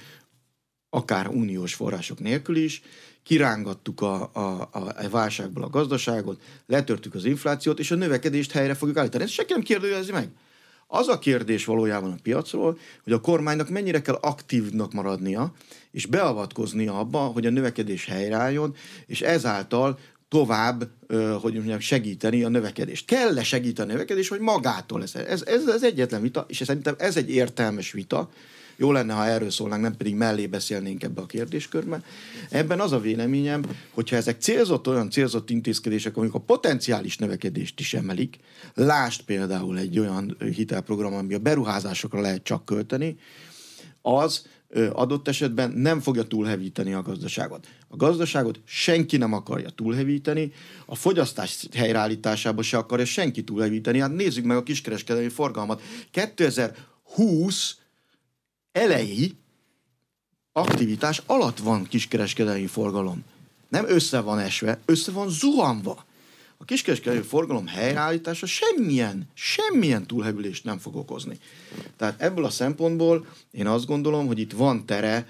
[0.91, 2.83] akár uniós források nélkül is,
[3.23, 8.75] kirángattuk a, a, a, a válságból a gazdaságot, letörtük az inflációt, és a növekedést helyre
[8.75, 9.25] fogjuk állítani.
[9.25, 10.31] Ezt senki nem kérdőjelezi meg.
[10.91, 15.53] Az a kérdés valójában a piacról, hogy a kormánynak mennyire kell aktívnak maradnia,
[15.91, 18.75] és beavatkoznia abba, hogy a növekedés helyreálljon,
[19.07, 19.99] és ezáltal
[20.29, 20.89] tovább,
[21.41, 23.07] hogy mondjam, segíteni a növekedést.
[23.07, 25.15] Kell-e segíteni a növekedést, vagy magától lesz?
[25.15, 28.31] Ez, ez, ez egyetlen vita, és szerintem ez egy értelmes vita,
[28.81, 32.03] jó lenne, ha erről szólnánk, nem pedig mellé beszélnénk ebbe a kérdéskörbe.
[32.51, 37.95] Ebben az a véleményem, hogyha ezek célzott olyan célzott intézkedések, amik a potenciális növekedést is
[37.95, 38.39] emelik,
[38.75, 43.19] lást például egy olyan hitelprogram, ami a beruházásokra lehet csak költeni,
[44.03, 44.47] az
[44.93, 47.67] adott esetben nem fogja túlhevíteni a gazdaságot.
[47.89, 50.53] A gazdaságot senki nem akarja túlhevíteni,
[50.87, 53.99] a fogyasztás helyreállításába se akarja senki túlhevíteni.
[53.99, 55.83] Hát nézzük meg a kiskereskedelmi forgalmat.
[56.11, 57.77] 2020
[58.79, 59.31] elejé
[60.53, 63.25] aktivitás alatt van kiskereskedelmi forgalom.
[63.69, 66.07] Nem össze van esve, össze van zuhanva.
[66.57, 71.39] A kiskereskedelmi forgalom helyreállítása semmilyen, semmilyen túlhevülést nem fog okozni.
[71.97, 75.27] Tehát ebből a szempontból én azt gondolom, hogy itt van tere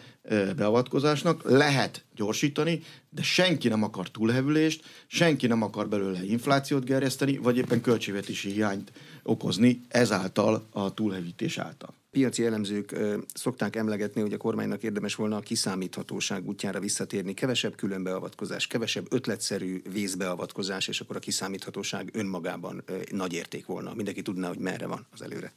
[0.56, 7.56] beavatkozásnak, lehet gyorsítani, de senki nem akar túlhevülést, senki nem akar belőle inflációt gerjeszteni, vagy
[7.56, 12.94] éppen költségvetési hiányt okozni ezáltal a túlhevítés által piaci elemzők
[13.34, 17.34] szokták emlegetni, hogy a kormánynak érdemes volna a kiszámíthatóság útjára visszatérni.
[17.34, 23.94] Kevesebb különbeavatkozás, kevesebb ötletszerű vészbeavatkozás, és akkor a kiszámíthatóság önmagában nagy érték volna.
[23.94, 25.52] Mindenki tudná, hogy merre van az előre.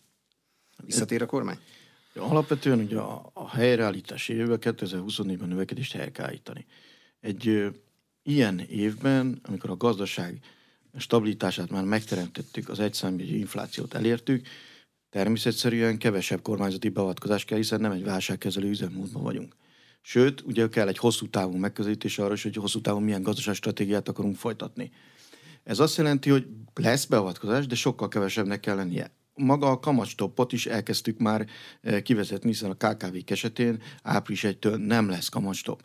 [0.86, 1.58] Visszatér a kormány?
[2.14, 6.66] Ja, alapvetően ugye a, a helyreállítási évben 2024-ben növekedést helyre kell állítani.
[7.20, 7.68] Egy ö,
[8.24, 10.40] ilyen évben, amikor a gazdaság
[10.98, 14.48] stabilitását már megteremtettük, az egyszámjegyű inflációt elértük,
[15.12, 19.56] Természetszerűen kevesebb kormányzati beavatkozás kell, hiszen nem egy válságkezelő üzemmódban vagyunk.
[20.02, 24.36] Sőt, ugye kell egy hosszú távú megközelítés arra is, hogy hosszú távon milyen stratégiát akarunk
[24.36, 24.92] folytatni.
[25.64, 29.12] Ez azt jelenti, hogy lesz beavatkozás, de sokkal kevesebbnek kell lennie.
[29.36, 31.48] Maga a kamatstoppot is elkezdtük már
[31.82, 35.80] eh, kivezetni, hiszen a KKV esetén április 1-től nem lesz kamatstopp.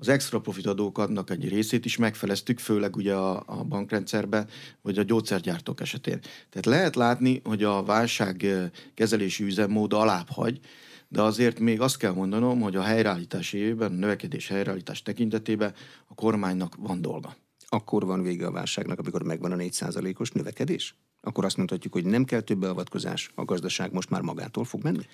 [0.00, 4.46] Az extra profit adóknak egy részét is megfeleztük, főleg ugye a, a bankrendszerbe,
[4.82, 6.20] vagy a gyógyszergyártók esetén.
[6.50, 8.46] Tehát lehet látni, hogy a válság
[8.94, 10.60] kezelési üzemmód alább hagy,
[11.08, 15.74] de azért még azt kell mondanom, hogy a helyreállítás évben, a növekedés helyreállítás tekintetében
[16.06, 17.36] a kormánynak van dolga.
[17.68, 20.94] Akkor van vége a válságnak, amikor megvan a 4%-os növekedés?
[21.20, 25.06] Akkor azt mondhatjuk, hogy nem kell több beavatkozás, a gazdaság most már magától fog menni?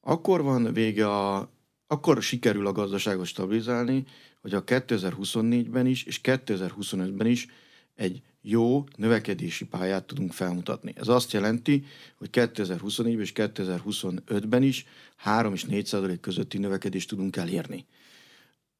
[0.00, 1.50] Akkor van vége a
[1.92, 4.04] akkor sikerül a gazdaságot stabilizálni,
[4.40, 7.46] hogy a 2024-ben is és 2025-ben is
[7.94, 10.92] egy jó növekedési pályát tudunk felmutatni.
[10.96, 11.84] Ez azt jelenti,
[12.16, 17.86] hogy 2024-ben és 2025-ben is 3 és 4 százalék közötti növekedést tudunk elérni.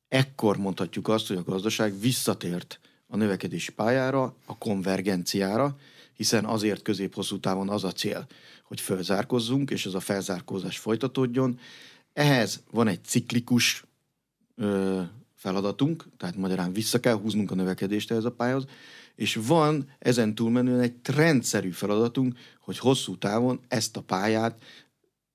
[0.08, 5.76] Ekkor mondhatjuk azt, hogy a gazdaság visszatért a növekedési pályára, a konvergenciára,
[6.14, 8.26] hiszen azért közép-hosszú távon az a cél,
[8.64, 11.58] hogy fölzárkozzunk, és ez a felzárkózás folytatódjon.
[12.20, 13.84] Ehhez van egy ciklikus
[14.56, 15.02] ö,
[15.34, 18.64] feladatunk, tehát magyarán vissza kell húznunk a növekedést ehhez a pályához,
[19.14, 24.62] és van ezen túlmenően egy trendszerű feladatunk, hogy hosszú távon ezt a pályát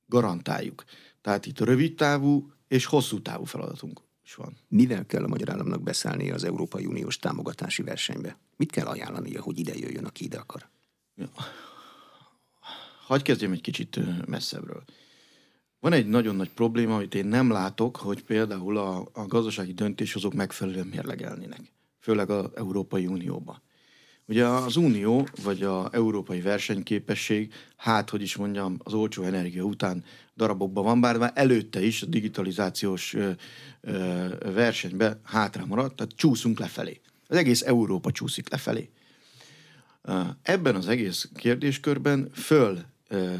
[0.05, 0.83] garantáljuk.
[1.21, 4.57] Tehát itt rövid távú és hosszú távú feladatunk is van.
[4.67, 8.37] Mivel kell a magyar államnak beszállnia az Európai Uniós támogatási versenybe?
[8.55, 10.69] Mit kell ajánlania, hogy ide jöjjön, aki ide akar?
[11.15, 11.29] Ja.
[13.05, 14.83] Hagy kezdjem egy kicsit messzebbről.
[15.85, 20.33] Van egy nagyon nagy probléma, amit én nem látok, hogy például a, a gazdasági döntéshozók
[20.33, 21.59] megfelelően mérlegelnének,
[21.99, 23.61] főleg az Európai Unióba.
[24.25, 30.03] Ugye az unió, vagy a európai versenyképesség, hát, hogy is mondjam, az olcsó energia után
[30.35, 33.31] darabokban van, bár már előtte is a digitalizációs ö,
[33.81, 37.01] ö, versenybe hátra maradt, tehát csúszunk lefelé.
[37.27, 38.89] Az egész Európa csúszik lefelé.
[40.41, 42.79] Ebben az egész kérdéskörben föl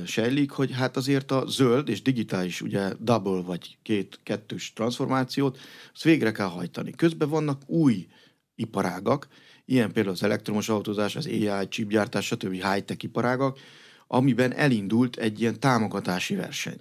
[0.05, 5.57] sejlik, hogy hát azért a zöld és digitális, ugye double vagy két, kettős transformációt,
[5.93, 6.91] azt végre kell hajtani.
[6.91, 8.07] Közben vannak új
[8.55, 9.27] iparágak,
[9.65, 12.51] ilyen például az elektromos autózás, az AI, chipgyártás, stb.
[12.51, 13.59] high-tech iparágak,
[14.07, 16.79] amiben elindult egy ilyen támogatási verseny.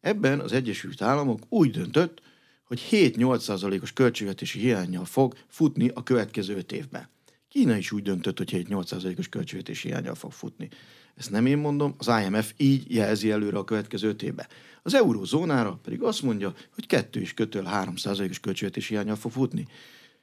[0.00, 2.22] Ebben az Egyesült Államok úgy döntött,
[2.64, 7.08] hogy 7-8%-os költségvetési hiányjal fog futni a következő 5 évben.
[7.54, 10.68] Kína is úgy döntött, hogy 7-8%-os költségvetési hiányjal fog futni.
[11.14, 14.46] Ezt nem én mondom, az IMF így jelzi előre a következő 5 évben.
[14.82, 19.66] Az eurózónára pedig azt mondja, hogy 2 és kötől 3%-os költségvetési hiányjal fog futni.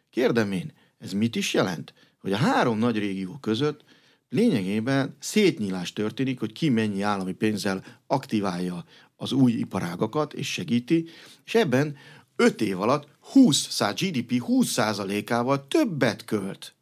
[0.09, 1.93] Kérdem én, ez mit is jelent?
[2.19, 3.83] Hogy a három nagy régió között
[4.29, 11.05] lényegében szétnyílás történik, hogy ki mennyi állami pénzzel aktiválja az új iparágakat és segíti,
[11.45, 11.95] és ebben
[12.35, 16.75] 5 év alatt 20 GDP 20%-ával többet költ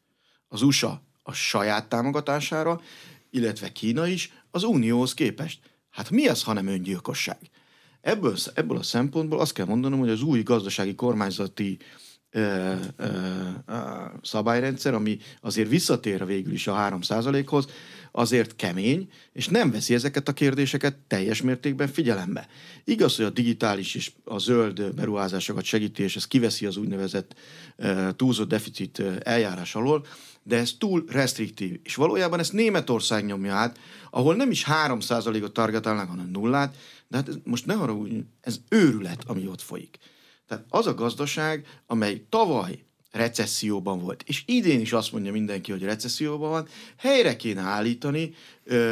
[0.49, 2.81] az USA a saját támogatására,
[3.29, 5.59] illetve Kína is az Unióhoz képest.
[5.89, 7.37] Hát mi az, hanem öngyilkosság?
[8.01, 11.77] Ebből, ebből a szempontból azt kell mondanom, hogy az új gazdasági kormányzati
[12.31, 13.05] ö, ö,
[13.65, 13.77] ö,
[14.21, 17.67] szabályrendszer, ami azért visszatér végül is a 3%-hoz,
[18.11, 22.47] azért kemény, és nem veszi ezeket a kérdéseket teljes mértékben figyelembe.
[22.83, 27.35] Igaz, hogy a digitális és a zöld beruházásokat segíti, és ez kiveszi az úgynevezett
[28.15, 30.05] túlzott deficit eljárás alól,
[30.49, 31.79] de ez túl restriktív.
[31.83, 36.75] És valójában ezt Németország nyomja át, ahol nem is 3%-ot targetálnak, hanem nullát,
[37.07, 39.97] de hát ez, most ne úgy, ez őrület, ami ott folyik.
[40.47, 44.23] Tehát az a gazdaság, amely tavaly recesszióban volt.
[44.25, 48.33] És idén is azt mondja mindenki, hogy recesszióban van, helyre kéne állítani,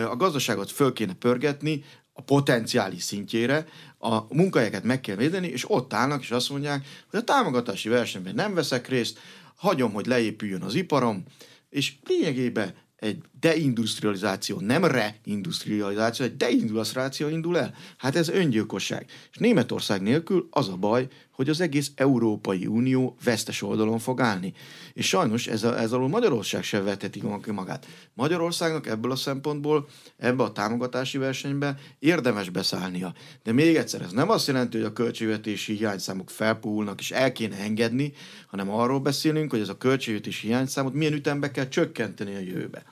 [0.10, 3.66] a gazdaságot föl kéne pörgetni a potenciális szintjére,
[4.00, 8.36] a munkahelyeket meg kell védeni, és ott állnak, és azt mondják, hogy a támogatási versenyben
[8.36, 9.20] nem veszek részt,
[9.56, 11.24] hagyom, hogy leépüljön az iparom,
[11.70, 17.74] és lényegében egy deindustrializáció, nem reindustrializáció, egy deindustrializáció indul el.
[17.98, 19.06] Hát ez öngyilkosság.
[19.32, 21.08] És Németország nélkül az a baj,
[21.38, 24.54] hogy az egész Európai Unió vesztes oldalon fog állni.
[24.94, 27.22] És sajnos ez, a, ez alól Magyarország sem veteti
[27.52, 27.88] magát.
[28.14, 33.14] Magyarországnak ebből a szempontból, ebbe a támogatási versenybe érdemes beszállnia.
[33.44, 37.58] De még egyszer, ez nem azt jelenti, hogy a költségvetési hiányszámok felpúlnak és el kéne
[37.58, 38.14] engedni,
[38.48, 42.84] hanem arról beszélünk, hogy ez a költségvetési hiányszámot milyen ütembe kell csökkenteni a jövőbe.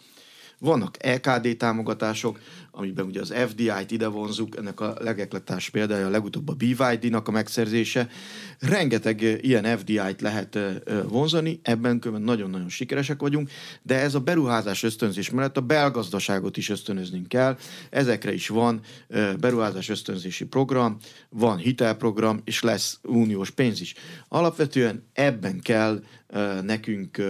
[0.59, 2.39] Vannak EKD támogatások,
[2.77, 7.31] amiben ugye az FDI-t ide vonzuk, ennek a legekletás példája a legutóbb a BYD-nak a
[7.31, 8.09] megszerzése.
[8.59, 10.59] Rengeteg ilyen FDI-t lehet
[11.07, 13.49] vonzani, ebben nagyon-nagyon sikeresek vagyunk,
[13.81, 17.57] de ez a beruházás ösztönzés mellett a belgazdaságot is ösztönöznünk kell.
[17.89, 18.81] Ezekre is van
[19.39, 20.97] beruházás ösztönzési program,
[21.29, 23.93] van hitelprogram, és lesz uniós pénz is.
[24.27, 26.03] Alapvetően ebben kell
[26.61, 27.21] nekünk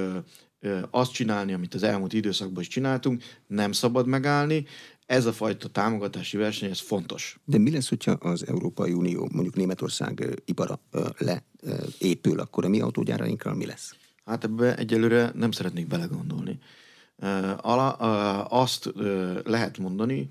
[0.91, 4.65] azt csinálni, amit az elmúlt időszakban is csináltunk, nem szabad megállni,
[5.05, 7.39] ez a fajta támogatási verseny, ez fontos.
[7.45, 10.79] De mi lesz, hogyha az Európai Unió, mondjuk Németország ipara
[11.17, 13.95] leépül, akkor a mi autógyárainkkal mi lesz?
[14.25, 16.59] Hát ebbe egyelőre nem szeretnék belegondolni.
[17.57, 17.91] Ala,
[18.43, 18.93] azt
[19.43, 20.29] lehet mondani,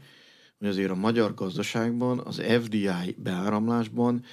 [0.58, 4.24] hogy azért a magyar gazdaságban, az FDI beáramlásban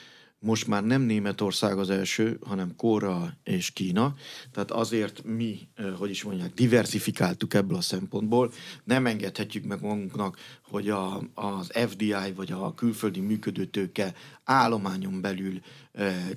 [0.44, 4.16] most már nem Németország az első, hanem Kóra és Kína.
[4.52, 5.60] Tehát azért mi,
[5.98, 8.52] hogy is mondják, diversifikáltuk ebből a szempontból.
[8.84, 15.60] Nem engedhetjük meg magunknak, hogy a, az FDI vagy a külföldi működőtőke állományon belül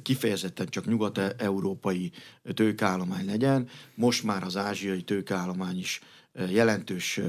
[0.02, 2.12] kifejezetten csak nyugat-európai
[2.54, 3.68] tőkeállomány legyen.
[3.94, 6.00] Most már az ázsiai tőkeállomány is
[6.48, 7.20] jelentős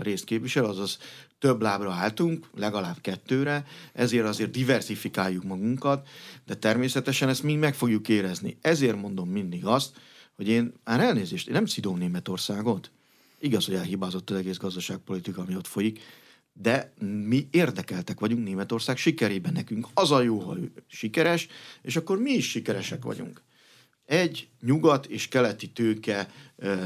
[0.00, 0.98] részt képvisel, azaz
[1.38, 6.08] több lábra álltunk, legalább kettőre, ezért azért diversifikáljuk magunkat,
[6.46, 8.58] de természetesen ezt mi meg fogjuk érezni.
[8.60, 9.96] Ezért mondom mindig azt,
[10.36, 12.90] hogy én, már elnézést, én nem szidom Németországot.
[13.40, 16.00] Igaz, hogy elhibázott az egész gazdaságpolitika, ami ott folyik,
[16.52, 16.92] de
[17.26, 19.52] mi érdekeltek vagyunk Németország sikerében.
[19.52, 21.46] Nekünk az a jó, ha ő sikeres,
[21.82, 23.42] és akkor mi is sikeresek vagyunk.
[24.08, 26.30] Egy nyugat és keleti tőke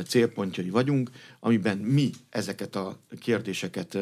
[0.07, 3.99] célpontjai vagyunk, amiben mi ezeket a kérdéseket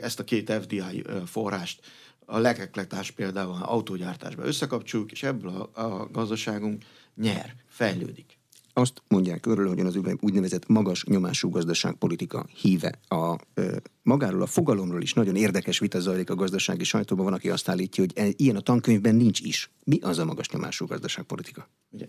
[0.00, 1.80] ezt a két FDI forrást
[2.24, 8.35] a lekeklektárs például autógyártásba összekapcsoljuk, és ebből a gazdaságunk nyer, fejlődik.
[8.78, 12.98] Azt mondják örül, hogy az úgynevezett magas nyomású gazdaságpolitika híve.
[13.08, 17.24] A, ö, magáról a fogalomról is nagyon érdekes vita zajlik a gazdasági sajtóban.
[17.24, 19.70] Van, aki azt állítja, hogy e, ilyen a tankönyvben nincs is.
[19.84, 21.68] Mi az a magas nyomású gazdaságpolitika?
[21.90, 22.08] Ugye?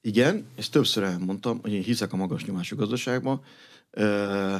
[0.00, 3.42] Igen, ezt többször elmondtam, hogy én hiszek a magas nyomású gazdaságban.
[3.90, 4.56] Ö,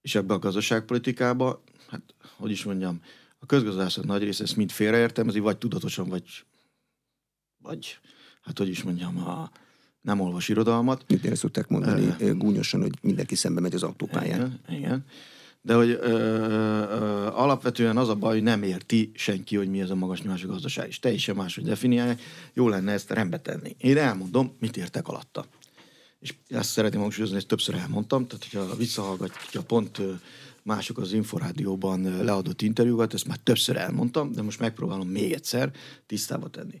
[0.00, 3.02] és ebbe a gazdaságpolitikába, hát hogy is mondjam,
[3.38, 6.24] a közgazdászok nagy része ezt mind félreértelmezi, vagy tudatosan, vagy,
[7.58, 7.98] vagy
[8.42, 9.50] hát hogy is mondjam, a,
[10.00, 11.04] nem olvas irodalmat.
[11.08, 14.60] Ugye ezt szokták mondani uh, gúnyosan, hogy mindenki szembe megy az autópályán.
[14.68, 15.04] Igen, igen.
[15.62, 19.90] De hogy ö, ö, alapvetően az a baj, hogy nem érti senki, hogy mi ez
[19.90, 22.20] a magas nyomású gazdaság, és teljesen máshogy definiálják.
[22.54, 23.76] Jó lenne ezt rendbe tenni.
[23.78, 25.46] Én elmondom, mit értek alatta
[26.20, 30.00] és ezt szeretném hangsúlyozni, ezt többször elmondtam, tehát hogyha visszahallgatja pont
[30.62, 35.72] mások az Inforádióban leadott interjúkat, ezt már többször elmondtam, de most megpróbálom még egyszer
[36.06, 36.80] tisztába tenni.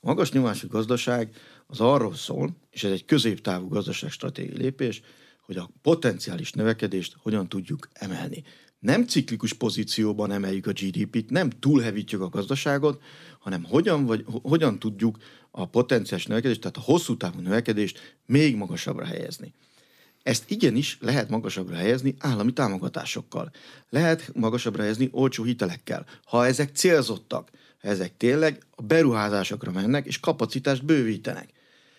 [0.00, 5.00] A magas nyomású gazdaság az arról szól, és ez egy középtávú gazdaságstratégiai lépés,
[5.40, 8.42] hogy a potenciális növekedést hogyan tudjuk emelni.
[8.78, 13.02] Nem ciklikus pozícióban emeljük a GDP-t, nem túlhevítjük a gazdaságot,
[13.38, 15.18] hanem hogyan, vagy, hogyan tudjuk
[15.50, 19.54] a potenciális növekedést, tehát a hosszú távú növekedést még magasabbra helyezni.
[20.22, 23.50] Ezt igenis lehet magasabbra helyezni állami támogatásokkal.
[23.88, 26.06] Lehet magasabbra helyezni olcsó hitelekkel.
[26.24, 27.50] Ha ezek célzottak,
[27.88, 31.48] ezek tényleg a beruházásokra mennek, és kapacitást bővítenek,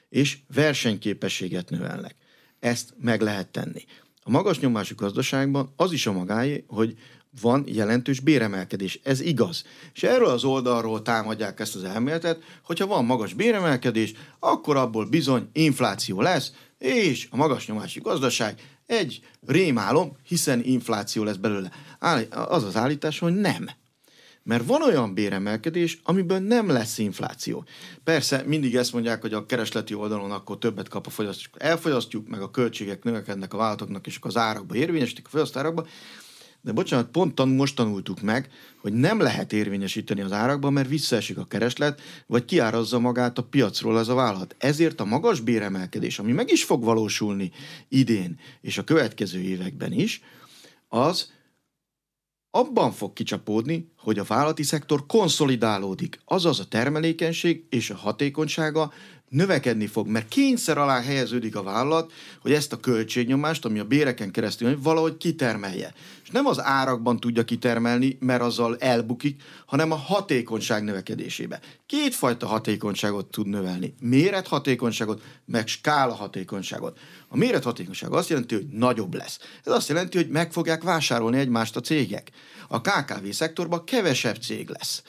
[0.10, 2.16] és versenyképességet növelnek.
[2.60, 3.86] Ezt meg lehet tenni.
[4.24, 6.98] A magas nyomású gazdaságban az is a magáé, hogy
[7.42, 9.00] van jelentős béremelkedés.
[9.04, 9.64] Ez igaz.
[9.94, 15.50] És erről az oldalról támadják ezt az elméletet, hogyha van magas béremelkedés, akkor abból bizony
[15.54, 21.72] infláció lesz, és a magas nyomású gazdaság egy rémálom, hiszen infláció lesz belőle.
[22.32, 23.70] Az az állítás, hogy nem.
[24.50, 27.66] Mert van olyan béremelkedés, amiből nem lesz infláció.
[28.04, 31.50] Persze mindig ezt mondják, hogy a keresleti oldalon akkor többet kap a fogyasztó.
[31.58, 35.88] Elfogyasztjuk, meg a költségek növekednek a vállalatoknak, és akkor az árakba érvényesítik a fogyasztárakba.
[36.62, 38.50] De bocsánat, pont tan- most tanultuk meg,
[38.82, 44.00] hogy nem lehet érvényesíteni az árakban, mert visszaesik a kereslet, vagy kiárazza magát a piacról
[44.00, 44.56] ez a vállalat.
[44.58, 47.52] Ezért a magas béremelkedés, ami meg is fog valósulni
[47.88, 50.22] idén és a következő években is,
[50.88, 51.38] az
[52.52, 58.92] abban fog kicsapódni, hogy a vállalati szektor konszolidálódik, azaz a termelékenység és a hatékonysága
[59.30, 62.12] növekedni fog, mert kényszer alá helyeződik a vállalat,
[62.42, 65.94] hogy ezt a költségnyomást, ami a béreken keresztül valahogy kitermelje.
[66.24, 71.60] És nem az árakban tudja kitermelni, mert azzal elbukik, hanem a hatékonyság növekedésébe.
[71.86, 73.94] Kétfajta hatékonyságot tud növelni.
[74.00, 77.00] Mérethatékonyságot, meg skála hatékonyságot.
[77.28, 79.40] A mérethatékonyság azt jelenti, hogy nagyobb lesz.
[79.66, 82.32] Ez azt jelenti, hogy meg fogják vásárolni egymást a cégek.
[82.68, 85.04] A KKV szektorban kevesebb cég lesz.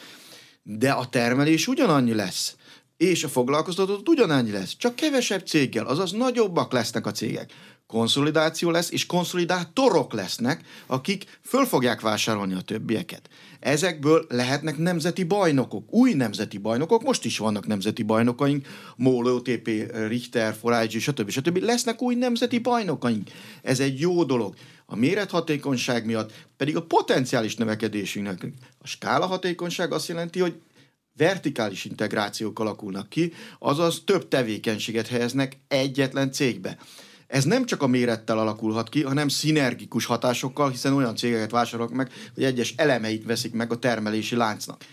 [0.62, 2.54] De a termelés ugyanannyi lesz
[3.00, 7.52] és a foglalkoztatott ugyanannyi lesz, csak kevesebb céggel, azaz nagyobbak lesznek a cégek.
[7.86, 13.28] Konszolidáció lesz, és konszolidátorok lesznek, akik föl fogják vásárolni a többieket.
[13.60, 19.68] Ezekből lehetnek nemzeti bajnokok, új nemzeti bajnokok, most is vannak nemzeti bajnokaink, MOL, OTP,
[20.08, 21.30] Richter, Forage, stb.
[21.30, 21.56] stb.
[21.56, 23.30] Lesznek új nemzeti bajnokaink.
[23.62, 24.54] Ez egy jó dolog.
[24.86, 28.46] A mérethatékonyság miatt pedig a potenciális növekedésünknek
[28.78, 30.54] a skála hatékonyság azt jelenti, hogy
[31.20, 36.78] vertikális integrációk alakulnak ki, azaz több tevékenységet helyeznek egyetlen cégbe.
[37.26, 42.10] Ez nem csak a mérettel alakulhat ki, hanem szinergikus hatásokkal, hiszen olyan cégeket vásárolnak meg,
[42.34, 44.84] hogy egyes elemeit veszik meg a termelési láncnak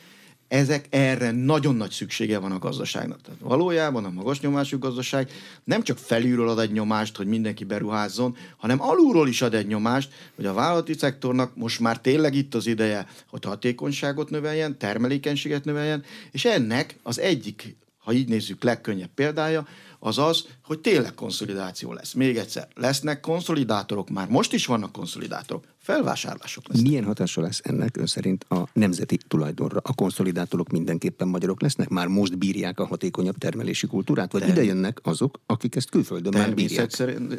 [0.47, 3.21] ezek erre nagyon nagy szüksége van a gazdaságnak.
[3.21, 5.31] Tehát valójában a magas nyomású gazdaság
[5.63, 10.11] nem csak felülről ad egy nyomást, hogy mindenki beruházzon, hanem alulról is ad egy nyomást,
[10.35, 16.03] hogy a vállalati szektornak most már tényleg itt az ideje, hogy hatékonyságot növeljen, termelékenységet növeljen,
[16.31, 19.67] és ennek az egyik, ha így nézzük, legkönnyebb példája,
[19.99, 22.13] az az, hogy tényleg konszolidáció lesz.
[22.13, 26.87] Még egyszer, lesznek konszolidátorok, már most is vannak konszolidátorok, felvásárlások lesznek.
[26.87, 29.79] Milyen hatása lesz ennek ön szerint a nemzeti tulajdonra?
[29.83, 31.89] A konszolidátorok mindenképpen magyarok lesznek?
[31.89, 34.31] Már most bírják a hatékonyabb termelési kultúrát?
[34.31, 36.89] Vagy ide jönnek azok, akik ezt külföldön már bírják?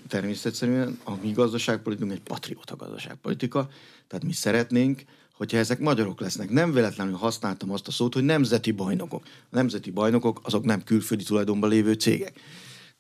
[0.09, 3.69] Természetesen a mi gazdaságpolitikunk egy patrióta gazdaságpolitika,
[4.07, 5.03] tehát mi szeretnénk,
[5.39, 6.51] hogyha ezek magyarok lesznek.
[6.51, 9.23] Nem véletlenül használtam azt a szót, hogy nemzeti bajnokok.
[9.25, 12.41] A nemzeti bajnokok azok nem külföldi tulajdonban lévő cégek.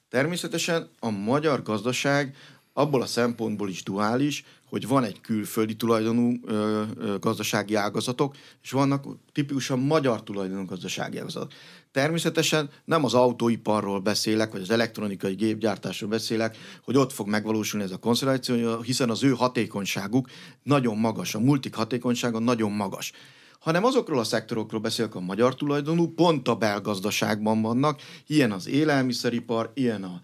[0.08, 2.36] Természetesen a magyar gazdaság
[2.72, 8.70] abból a szempontból is duális, hogy van egy külföldi tulajdonú ö, ö, gazdasági ágazatok, és
[8.70, 11.52] vannak tipikusan magyar tulajdonú gazdasági ágazatok.
[11.98, 17.90] Természetesen nem az autóiparról beszélek, vagy az elektronikai gépgyártásról beszélek, hogy ott fog megvalósulni ez
[17.90, 20.28] a konszolidáció, hiszen az ő hatékonyságuk
[20.62, 23.12] nagyon magas, a multik hatékonysága nagyon magas.
[23.60, 29.70] Hanem azokról a szektorokról beszélek a magyar tulajdonú, pont a belgazdaságban vannak, ilyen az élelmiszeripar,
[29.74, 30.20] ilyen a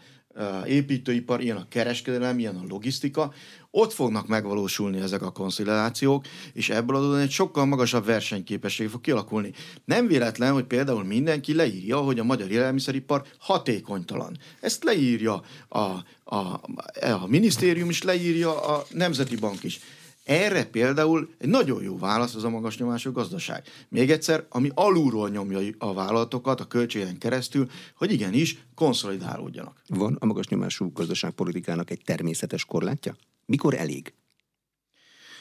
[0.67, 3.33] építőipar, ilyen a kereskedelem, ilyen a logisztika,
[3.71, 9.53] ott fognak megvalósulni ezek a konszolidációk, és ebből adódóan egy sokkal magasabb versenyképesség fog kialakulni.
[9.85, 14.39] Nem véletlen, hogy például mindenki leírja, hogy a magyar élelmiszeripar hatékonytalan.
[14.61, 15.79] Ezt leírja a,
[16.25, 16.61] a,
[17.01, 19.81] a minisztérium is, leírja a Nemzeti Bank is.
[20.25, 23.67] Erre például egy nagyon jó válasz az a magas nyomású gazdaság.
[23.89, 29.83] Még egyszer, ami alulról nyomja a vállalatokat a költségen keresztül, hogy igenis konszolidálódjanak.
[29.89, 33.17] Van a magas nyomású gazdaságpolitikának egy természetes korlátja?
[33.47, 34.13] Mikor elég?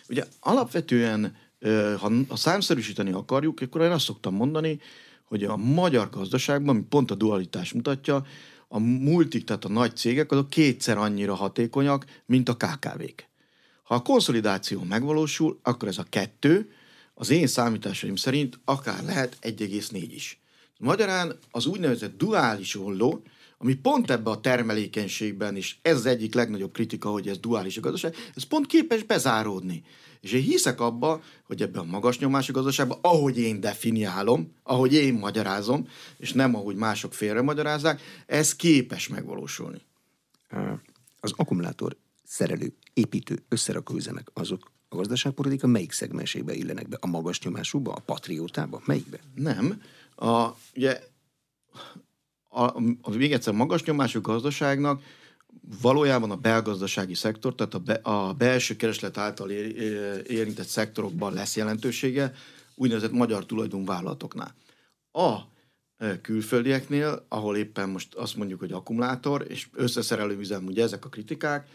[0.09, 1.35] Ugye alapvetően,
[1.99, 4.79] ha, ha számszerűsíteni akarjuk, akkor én azt szoktam mondani,
[5.23, 8.25] hogy a magyar gazdaságban, ami pont a dualitás mutatja,
[8.67, 13.31] a multik, tehát a nagy cégek, azok kétszer annyira hatékonyak, mint a KKV-k.
[13.83, 16.71] Ha a konszolidáció megvalósul, akkor ez a kettő,
[17.13, 20.41] az én számításaim szerint akár lehet 1,4 is.
[20.77, 23.23] Magyarán az úgynevezett duális olló,
[23.57, 27.81] ami pont ebbe a termelékenységben is, ez az egyik legnagyobb kritika, hogy ez duális a
[27.81, 29.83] gazdaság, ez pont képes bezáródni.
[30.21, 35.13] És én hiszek abba, hogy ebben a magas nyomású gazdaságban, ahogy én definiálom, ahogy én
[35.13, 39.81] magyarázom, és nem ahogy mások félre magyarázzák, ez képes megvalósulni.
[41.19, 46.97] Az akkumulátor szerelő, építő, összerakó üzemek, azok a gazdaságpolitika melyik szegmensébe illenek be?
[46.99, 48.81] A magas nyomásúba, a patriótába?
[48.85, 49.19] Melyikbe?
[49.35, 49.81] Nem.
[50.15, 50.99] A, ugye
[52.49, 52.63] a,
[53.01, 55.01] a, még egyszer magas nyomású gazdaságnak
[55.81, 62.33] valójában a belgazdasági szektor, tehát a, be, a belső kereslet által érintett szektorokban lesz jelentősége,
[62.75, 64.55] úgynevezett magyar tulajdonvállalatoknál.
[65.11, 65.37] A
[66.21, 71.67] külföldieknél, ahol éppen most azt mondjuk, hogy akkumulátor és összeszerelő üzem, ugye ezek a kritikák,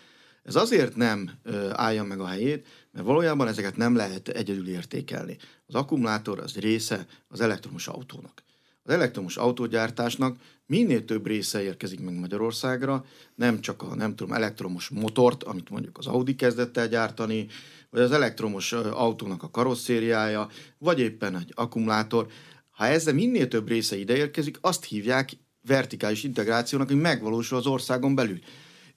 [0.42, 1.30] ez azért nem
[1.72, 5.36] állja meg a helyét, mert valójában ezeket nem lehet egyedül értékelni.
[5.66, 8.42] Az akkumulátor az része az elektromos autónak.
[8.82, 10.36] Az elektromos autógyártásnak
[10.66, 15.98] minél több része érkezik meg Magyarországra, nem csak a nem tudom, elektromos motort, amit mondjuk
[15.98, 17.46] az Audi kezdett el gyártani,
[17.90, 22.26] vagy az elektromos autónak a karosszériája, vagy éppen egy akkumulátor.
[22.70, 25.30] Ha ezzel minél több része ide érkezik, azt hívják
[25.66, 28.38] vertikális integrációnak, hogy megvalósul az országon belül.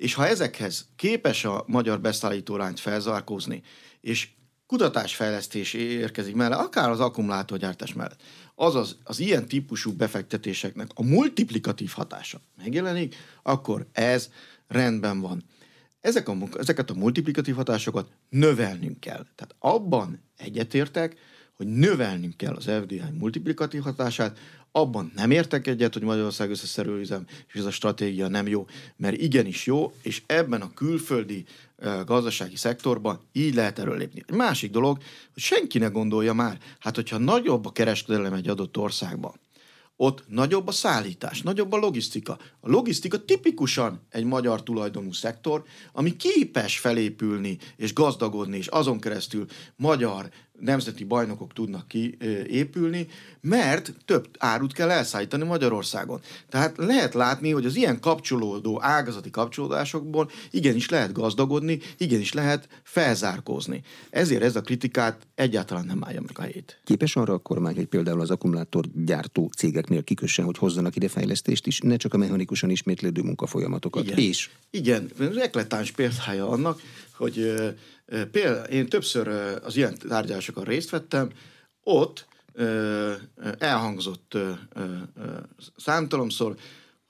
[0.01, 3.61] És ha ezekhez képes a magyar beszállítólányt felzárkózni,
[3.99, 4.29] és
[4.65, 8.21] kutatásfejlesztés érkezik mellett, akár az akkumulátorgyártás mellett,
[8.55, 14.29] azaz az ilyen típusú befektetéseknek a multiplikatív hatása megjelenik, akkor ez
[14.67, 15.43] rendben van.
[15.99, 19.25] Ezek a, ezeket a multiplikatív hatásokat növelnünk kell.
[19.35, 21.15] Tehát abban egyetértek,
[21.53, 24.37] hogy növelnünk kell az FDI multiplikatív hatását,
[24.71, 28.65] abban nem értek egyet, hogy Magyarország összeszerű üzem, és ez a stratégia nem jó,
[28.95, 31.45] mert igenis jó, és ebben a külföldi
[32.05, 34.23] gazdasági szektorban így lehet erről lépni.
[34.27, 34.97] Egy másik dolog,
[35.33, 39.39] hogy senki ne gondolja már, hát hogyha nagyobb a kereskedelem egy adott országban,
[39.95, 42.37] ott nagyobb a szállítás, nagyobb a logisztika.
[42.59, 49.45] A logisztika tipikusan egy magyar tulajdonú szektor, ami képes felépülni és gazdagodni, és azon keresztül
[49.75, 50.29] magyar
[50.61, 53.07] nemzeti bajnokok tudnak kiépülni,
[53.41, 56.21] mert több árut kell elszállítani Magyarországon.
[56.49, 63.81] Tehát lehet látni, hogy az ilyen kapcsolódó, ágazati kapcsolódásokból igenis lehet gazdagodni, igenis lehet felzárkózni.
[64.09, 66.81] Ezért ez a kritikát egyáltalán nem állja meg a helyét.
[66.83, 71.79] Képes arra a kormány, hogy például az akkumulátorgyártó cégeknél kikössen, hogy hozzanak ide fejlesztést is,
[71.79, 74.03] ne csak a mechanikusan ismétlődő munkafolyamatokat.
[74.03, 74.17] Igen.
[74.17, 76.81] És Igen, ez eklatáns példája annak,
[77.17, 77.53] hogy
[78.31, 79.27] például én többször
[79.63, 81.29] az ilyen tárgyalásokon részt vettem,
[81.83, 82.27] ott
[83.57, 84.37] elhangzott
[85.77, 86.55] számtalomszor,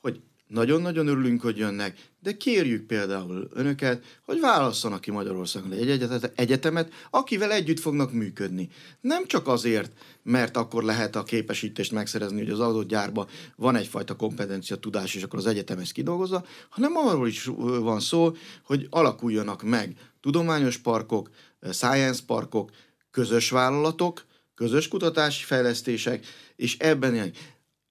[0.02, 6.02] hogy nagyon-nagyon örülünk, hogy jönnek, de kérjük például önöket, hogy válasszanak ki Magyarországon egy
[6.36, 8.70] egyetemet, akivel együtt fognak működni.
[9.02, 9.92] Nem csak azért,
[10.24, 15.24] mert akkor lehet a képesítést megszerezni, hogy az adott gyárba van egyfajta kompetencia, tudás, és
[15.24, 17.46] akkor az egyetem ezt kidolgozza, hanem arról is
[17.80, 21.30] van szó, hogy alakuljanak meg tudományos parkok,
[21.72, 22.72] science parkok,
[23.12, 27.34] közös vállalatok, közös kutatási fejlesztések, és ebben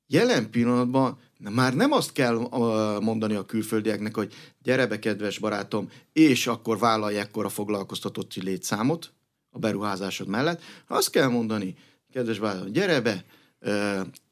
[0.06, 2.34] jelen pillanatban már nem azt kell
[3.00, 9.12] mondani a külföldieknek, hogy gyere be, kedves barátom, és akkor vállalj ekkora foglalkoztatotti létszámot
[9.50, 10.62] a beruházásod mellett.
[10.86, 11.76] Azt kell mondani,
[12.12, 13.24] kedves barátom, gyere be,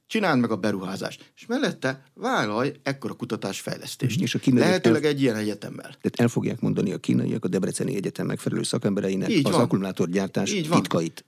[0.09, 4.21] csináld meg a beruházást, és mellette vállalj ekkora kutatásfejlesztést.
[4.21, 5.11] És a Lehetőleg el...
[5.11, 5.83] egy ilyen egyetemmel.
[5.85, 9.61] Tehát el fogják mondani a kínaiak a Debreceni Egyetem megfelelő szakembereinek Így az van.
[9.61, 10.81] akkumulátorgyártás Így van.
[10.81, 11.25] titkait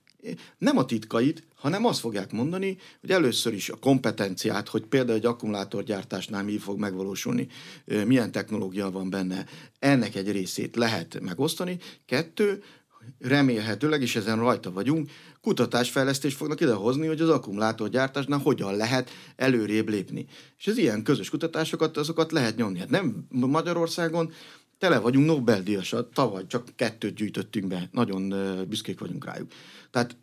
[0.58, 5.26] nem a titkait, hanem azt fogják mondani, hogy először is a kompetenciát, hogy például egy
[5.26, 7.46] akkumulátorgyártásnál mi fog megvalósulni,
[8.06, 9.46] milyen technológia van benne,
[9.78, 11.78] ennek egy részét lehet megosztani.
[12.06, 12.62] Kettő,
[13.18, 20.26] remélhetőleg, és ezen rajta vagyunk, kutatásfejlesztést fognak idehozni, hogy az akkumulátorgyártásnál hogyan lehet előrébb lépni.
[20.58, 22.78] És az ilyen közös kutatásokat, azokat lehet nyomni.
[22.78, 24.32] Hát nem Magyarországon
[24.78, 28.34] tele vagyunk Nobel-díjasat, tavaly csak kettőt gyűjtöttünk be, nagyon
[28.68, 29.50] büszkék vagyunk rájuk.
[29.90, 30.16] Tehát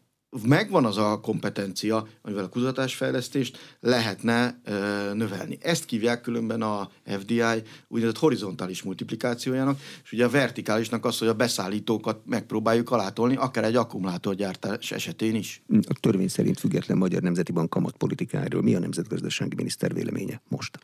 [0.44, 4.72] megvan az a kompetencia, amivel a kutatásfejlesztést lehetne ö,
[5.14, 5.58] növelni.
[5.62, 7.42] Ezt kívják különben a FDI
[7.88, 13.76] úgynevezett horizontális multiplikációjának, és ugye a vertikálisnak az, hogy a beszállítókat megpróbáljuk alátolni, akár egy
[13.76, 15.62] akkumulátorgyártás esetén is.
[15.70, 20.80] A törvény szerint független Magyar Nemzeti Bank kamatpolitikáról mi a nemzetgazdasági miniszter véleménye most?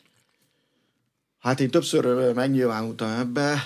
[1.39, 3.63] Hát én többször megnyilvánultam ebbe.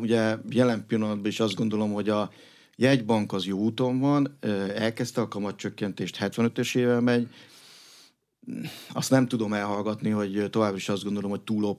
[0.00, 2.30] Ugye jelen pillanatban is azt gondolom, hogy a
[2.76, 4.38] jegybank az jó úton van,
[4.74, 7.28] elkezdte a kamatcsökkentést, 75-ös éve megy,
[8.92, 11.76] azt nem tudom elhallgatni, hogy tovább is azt gondolom, hogy túl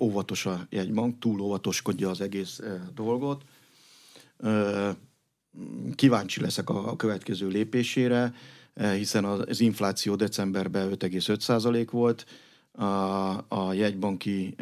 [0.00, 2.60] óvatos a jegybank, túl óvatoskodja az egész
[2.94, 3.44] dolgot.
[5.94, 8.34] Kíváncsi leszek a következő lépésére,
[8.74, 12.26] hiszen az infláció decemberben 5,5% volt,
[12.72, 12.84] a,
[13.48, 14.54] a jegybanki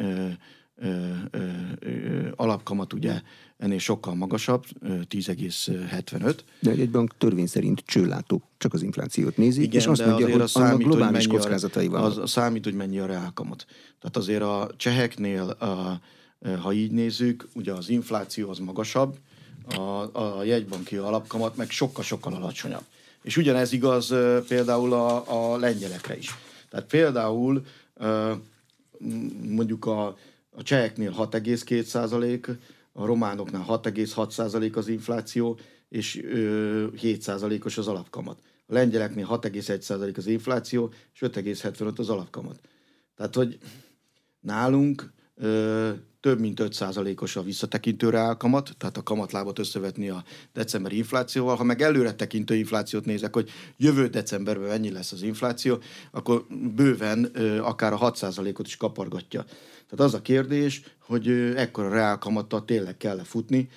[0.76, 1.38] ö, ö,
[1.78, 3.20] ö, alapkamat ugye
[3.58, 6.36] ennél sokkal magasabb, 10,75.
[6.60, 10.40] De egy bank törvény szerint csőlátó, csak az inflációt nézi, Igen, és azt mondja, hogy
[10.40, 12.02] a számít, globális hogy kockázatai van.
[12.02, 13.66] Az, számít, hogy mennyi a reálkamat.
[14.00, 16.00] Tehát azért a cseheknél, a,
[16.60, 19.16] ha így nézzük, ugye az infláció az magasabb,
[19.74, 22.84] a, a jegybanki alapkamat meg sokkal-sokkal alacsonyabb.
[23.22, 24.14] És ugyanez igaz
[24.48, 26.34] például a, a lengyelekre is.
[26.70, 27.64] Tehát például
[29.48, 30.16] mondjuk a,
[30.56, 32.48] a cseheknél 6,2 százalék,
[32.92, 36.22] a románoknál 6,6 százalék az infláció, és
[37.00, 38.38] 7 százalékos az alapkamat.
[38.66, 42.60] A lengyeleknél 6,1 százalék az infláció, és 5,75 az alapkamat.
[43.16, 43.58] Tehát, hogy
[44.40, 45.12] nálunk
[46.20, 51.56] több mint 5%-os a visszatekintő reálkamat, tehát a kamatlábat összevetni a decemberi inflációval.
[51.56, 55.78] Ha meg előre tekintő inflációt nézek, hogy jövő decemberben mennyi lesz az infláció,
[56.10, 57.24] akkor bőven
[57.60, 59.42] akár a 6%-ot is kapargatja.
[59.88, 63.68] Tehát az a kérdés, hogy ekkora reálkamattal tényleg kell futni,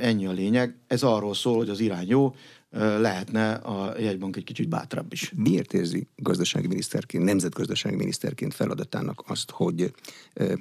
[0.00, 0.76] ennyi a lényeg.
[0.86, 2.34] Ez arról szól, hogy az irány jó,
[2.76, 5.32] lehetne a jegybank egy kicsit bátrabb is.
[5.36, 9.94] Miért érzi gazdasági miniszterként, nemzetgazdasági miniszterként feladatának azt, hogy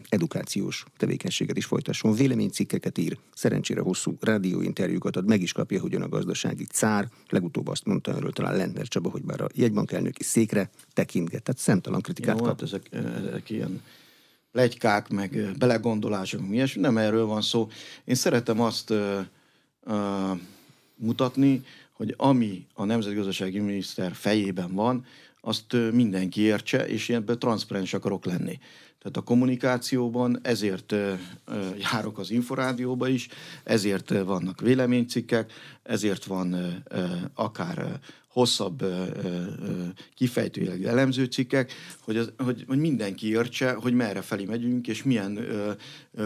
[0.09, 6.09] edukációs tevékenységet is folytasson, véleménycikkeket ír, szerencsére hosszú rádióinterjúkat ad, meg is kapja, hogy a
[6.09, 10.70] gazdasági cár, legutóbb azt mondta erről talán Lendner Csaba, hogy bár a jegybank elnöki székre
[10.93, 12.59] tekintget, tehát szemtalan kritikát Jó, kap.
[12.59, 12.89] Hát ezek,
[13.28, 13.82] ezek ilyen
[14.51, 17.70] legykák, meg belegondolások, mi ilyesmi, nem erről van szó.
[18.05, 19.20] Én szeretem azt uh,
[19.86, 20.39] uh,
[20.95, 25.05] mutatni, hogy ami a nemzetgazdasági miniszter fejében van,
[25.41, 28.59] azt mindenki értse, és ebben transzparens akarok lenni.
[28.99, 30.95] Tehát a kommunikációban ezért
[31.91, 33.27] járok az Inforádióba is,
[33.63, 36.83] ezért vannak véleménycikkek, ezért van
[37.33, 37.99] akár
[38.34, 38.84] hosszabb
[40.15, 45.39] kifejtőjelegű elemző cikkek, hogy, az, hogy, hogy mindenki értse, hogy merre felé megyünk, és milyen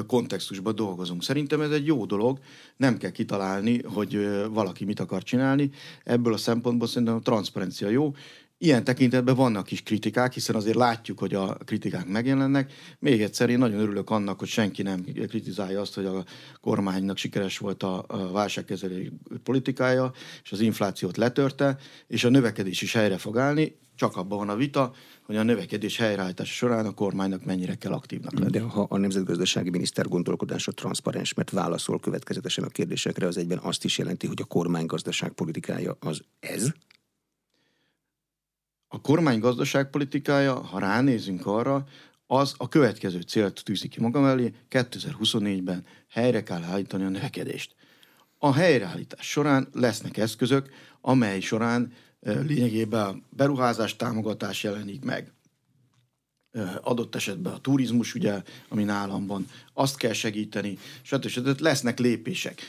[0.08, 1.24] kontextusban dolgozunk.
[1.24, 2.40] Szerintem ez egy jó dolog,
[2.78, 5.70] nem kell kitalálni, hogy valaki mit akar csinálni.
[6.04, 8.14] Ebből a szempontból szerintem a transzparencia jó,
[8.60, 12.74] Ilyen tekintetben vannak is kritikák, hiszen azért látjuk, hogy a kritikák megjelennek.
[13.00, 16.26] Még egyszer én nagyon örülök annak, hogy senki nem kritizálja azt, hogy a
[16.62, 19.12] kormánynak sikeres volt a, válságkezelő
[19.44, 20.12] politikája,
[20.44, 21.78] és az inflációt letörte,
[22.08, 23.78] és a növekedés is helyre fog állni.
[23.96, 24.94] Csak abban van a vita,
[25.24, 28.52] hogy a növekedés helyreállítása során a kormánynak mennyire kell aktívnak lenni.
[28.52, 33.84] De ha a nemzetgazdasági miniszter gondolkodása transzparens, mert válaszol következetesen a kérdésekre, az egyben azt
[33.84, 36.72] is jelenti, hogy a kormány gazdaságpolitikája az ez?
[38.98, 41.86] A kormány gazdaságpolitikája, ha ránézünk arra,
[42.28, 47.76] az a következő célt tűzi ki magam elé, 2024-ben helyre kell állítani a növekedést.
[48.38, 50.70] A helyreállítás során lesznek eszközök,
[51.02, 55.32] amely során lényegében beruházás támogatás jelenik meg.
[56.82, 61.28] Adott esetben a turizmus, ugye, ami nálam van, azt kell segíteni, stb.
[61.28, 61.60] stb.
[61.60, 62.62] Lesznek lépések.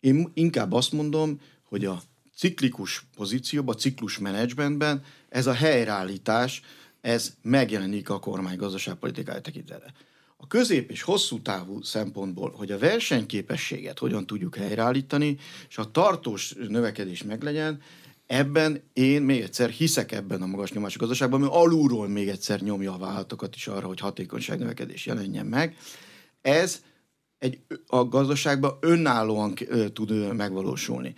[0.00, 2.02] Én inkább azt mondom, hogy a
[2.36, 6.62] ciklikus pozícióban, ciklus menedzsmentben ez a helyreállítás,
[7.00, 9.94] ez megjelenik a kormány gazdaságpolitikája tekintetében.
[10.36, 15.36] A közép és hosszú távú szempontból, hogy a versenyképességet hogyan tudjuk helyreállítani,
[15.68, 17.80] és a tartós növekedés meglegyen,
[18.26, 22.92] ebben én még egyszer hiszek ebben a magas nyomású gazdaságban, ami alulról még egyszer nyomja
[22.92, 25.76] a vállalatokat is arra, hogy hatékonyság növekedés jelenjen meg.
[26.42, 26.82] Ez
[27.38, 29.54] egy, a gazdaságban önállóan
[29.92, 31.14] tud megvalósulni.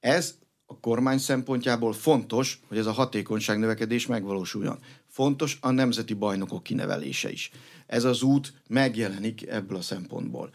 [0.00, 0.34] Ez
[0.70, 4.78] a kormány szempontjából fontos, hogy ez a hatékonyság növekedés megvalósuljon.
[5.06, 7.50] Fontos a nemzeti bajnokok kinevelése is.
[7.86, 10.50] Ez az út megjelenik ebből a szempontból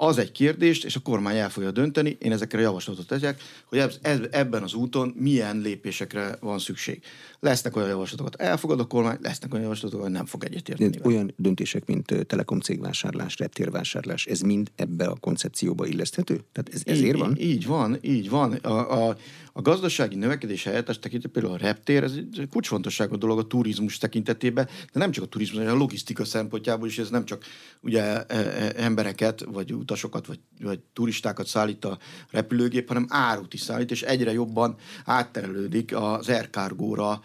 [0.00, 3.98] az egy kérdést, és a kormány el fogja dönteni, én ezekre javaslatot tegyek, hogy
[4.30, 7.02] ebben az úton milyen lépésekre van szükség.
[7.40, 10.98] Lesznek olyan javaslatokat, elfogad a kormány, lesznek olyan javaslatok, hogy nem fog egyetérteni.
[11.02, 16.40] Olyan döntések, mint telekom cégvásárlás, reptérvásárlás, ez mind ebbe a koncepcióba illeszthető?
[16.52, 17.36] Tehát ez ezért így, van?
[17.38, 18.52] Így van, így van.
[18.52, 19.16] A, a,
[19.58, 24.64] a gazdasági növekedés helyettes tekintetében például a reptér, ez egy kulcsfontosságú dolog a turizmus tekintetében,
[24.64, 27.44] de nem csak a turizmus, hanem a logisztika szempontjából is, ez nem csak
[27.80, 31.98] ugye e, e, embereket, vagy utasokat, vagy, vagy turistákat szállít a
[32.30, 37.20] repülőgép, hanem árut is szállít, és egyre jobban átterelődik az aircargóra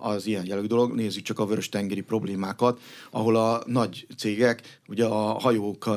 [0.00, 0.94] az ilyen jellegű dolog.
[0.94, 5.90] Nézzük csak a vörös-tengeri problémákat, ahol a nagy cégek ugye a hajók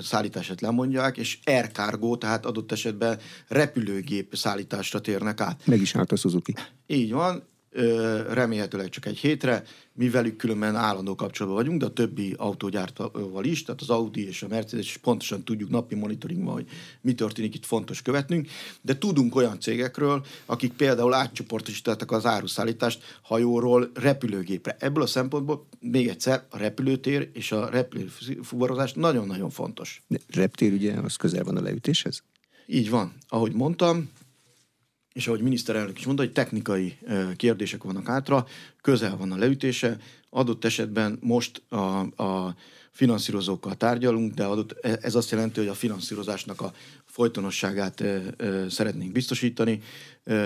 [0.00, 5.66] szállítását lemondják, és aircargo, tehát adott esetben repülőgép szállításra térnek át.
[5.66, 6.54] Meg is állt a Suzuki.
[6.86, 7.42] Így van,
[8.30, 13.62] remélhetőleg csak egy hétre, mi velük különben állandó kapcsolatban vagyunk, de a többi autógyártóval is,
[13.62, 16.66] tehát az Audi és a Mercedes is pontosan tudjuk napi monitoringban, hogy
[17.00, 18.48] mi történik, itt fontos követnünk,
[18.82, 24.76] de tudunk olyan cégekről, akik például átcsoportosítottak az áruszállítást hajóról repülőgépre.
[24.78, 30.02] Ebből a szempontból még egyszer a repülőtér és a repülőfuvarozás nagyon-nagyon fontos.
[30.08, 32.22] De reptér ugye az közel van a leütéshez?
[32.66, 33.14] Így van.
[33.28, 34.10] Ahogy mondtam,
[35.16, 36.98] és ahogy miniszterelnök is mondta, hogy technikai
[37.36, 38.46] kérdések vannak átra,
[38.80, 39.96] közel van a leütése,
[40.30, 42.54] adott esetben most a, a
[42.90, 46.72] finanszírozókkal tárgyalunk, de adott, e, ez azt jelenti, hogy a finanszírozásnak a
[47.04, 48.04] folytonosságát
[48.68, 49.80] szeretnénk biztosítani.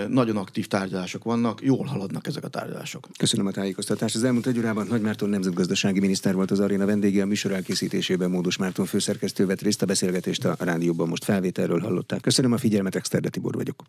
[0.07, 3.07] Nagyon aktív tárgyalások vannak, jól haladnak ezek a tárgyalások.
[3.17, 4.15] Köszönöm a tájékoztatást.
[4.15, 8.29] Az elmúlt egy órában Nagy Márton nemzetgazdasági miniszter volt az aréna vendége, a műsor elkészítésében
[8.29, 12.21] Módos Márton főszerkesztő vett részt a beszélgetést a rádióban most felvételről hallották.
[12.21, 13.83] Köszönöm a figyelmet, Exterde Tibor vagyok.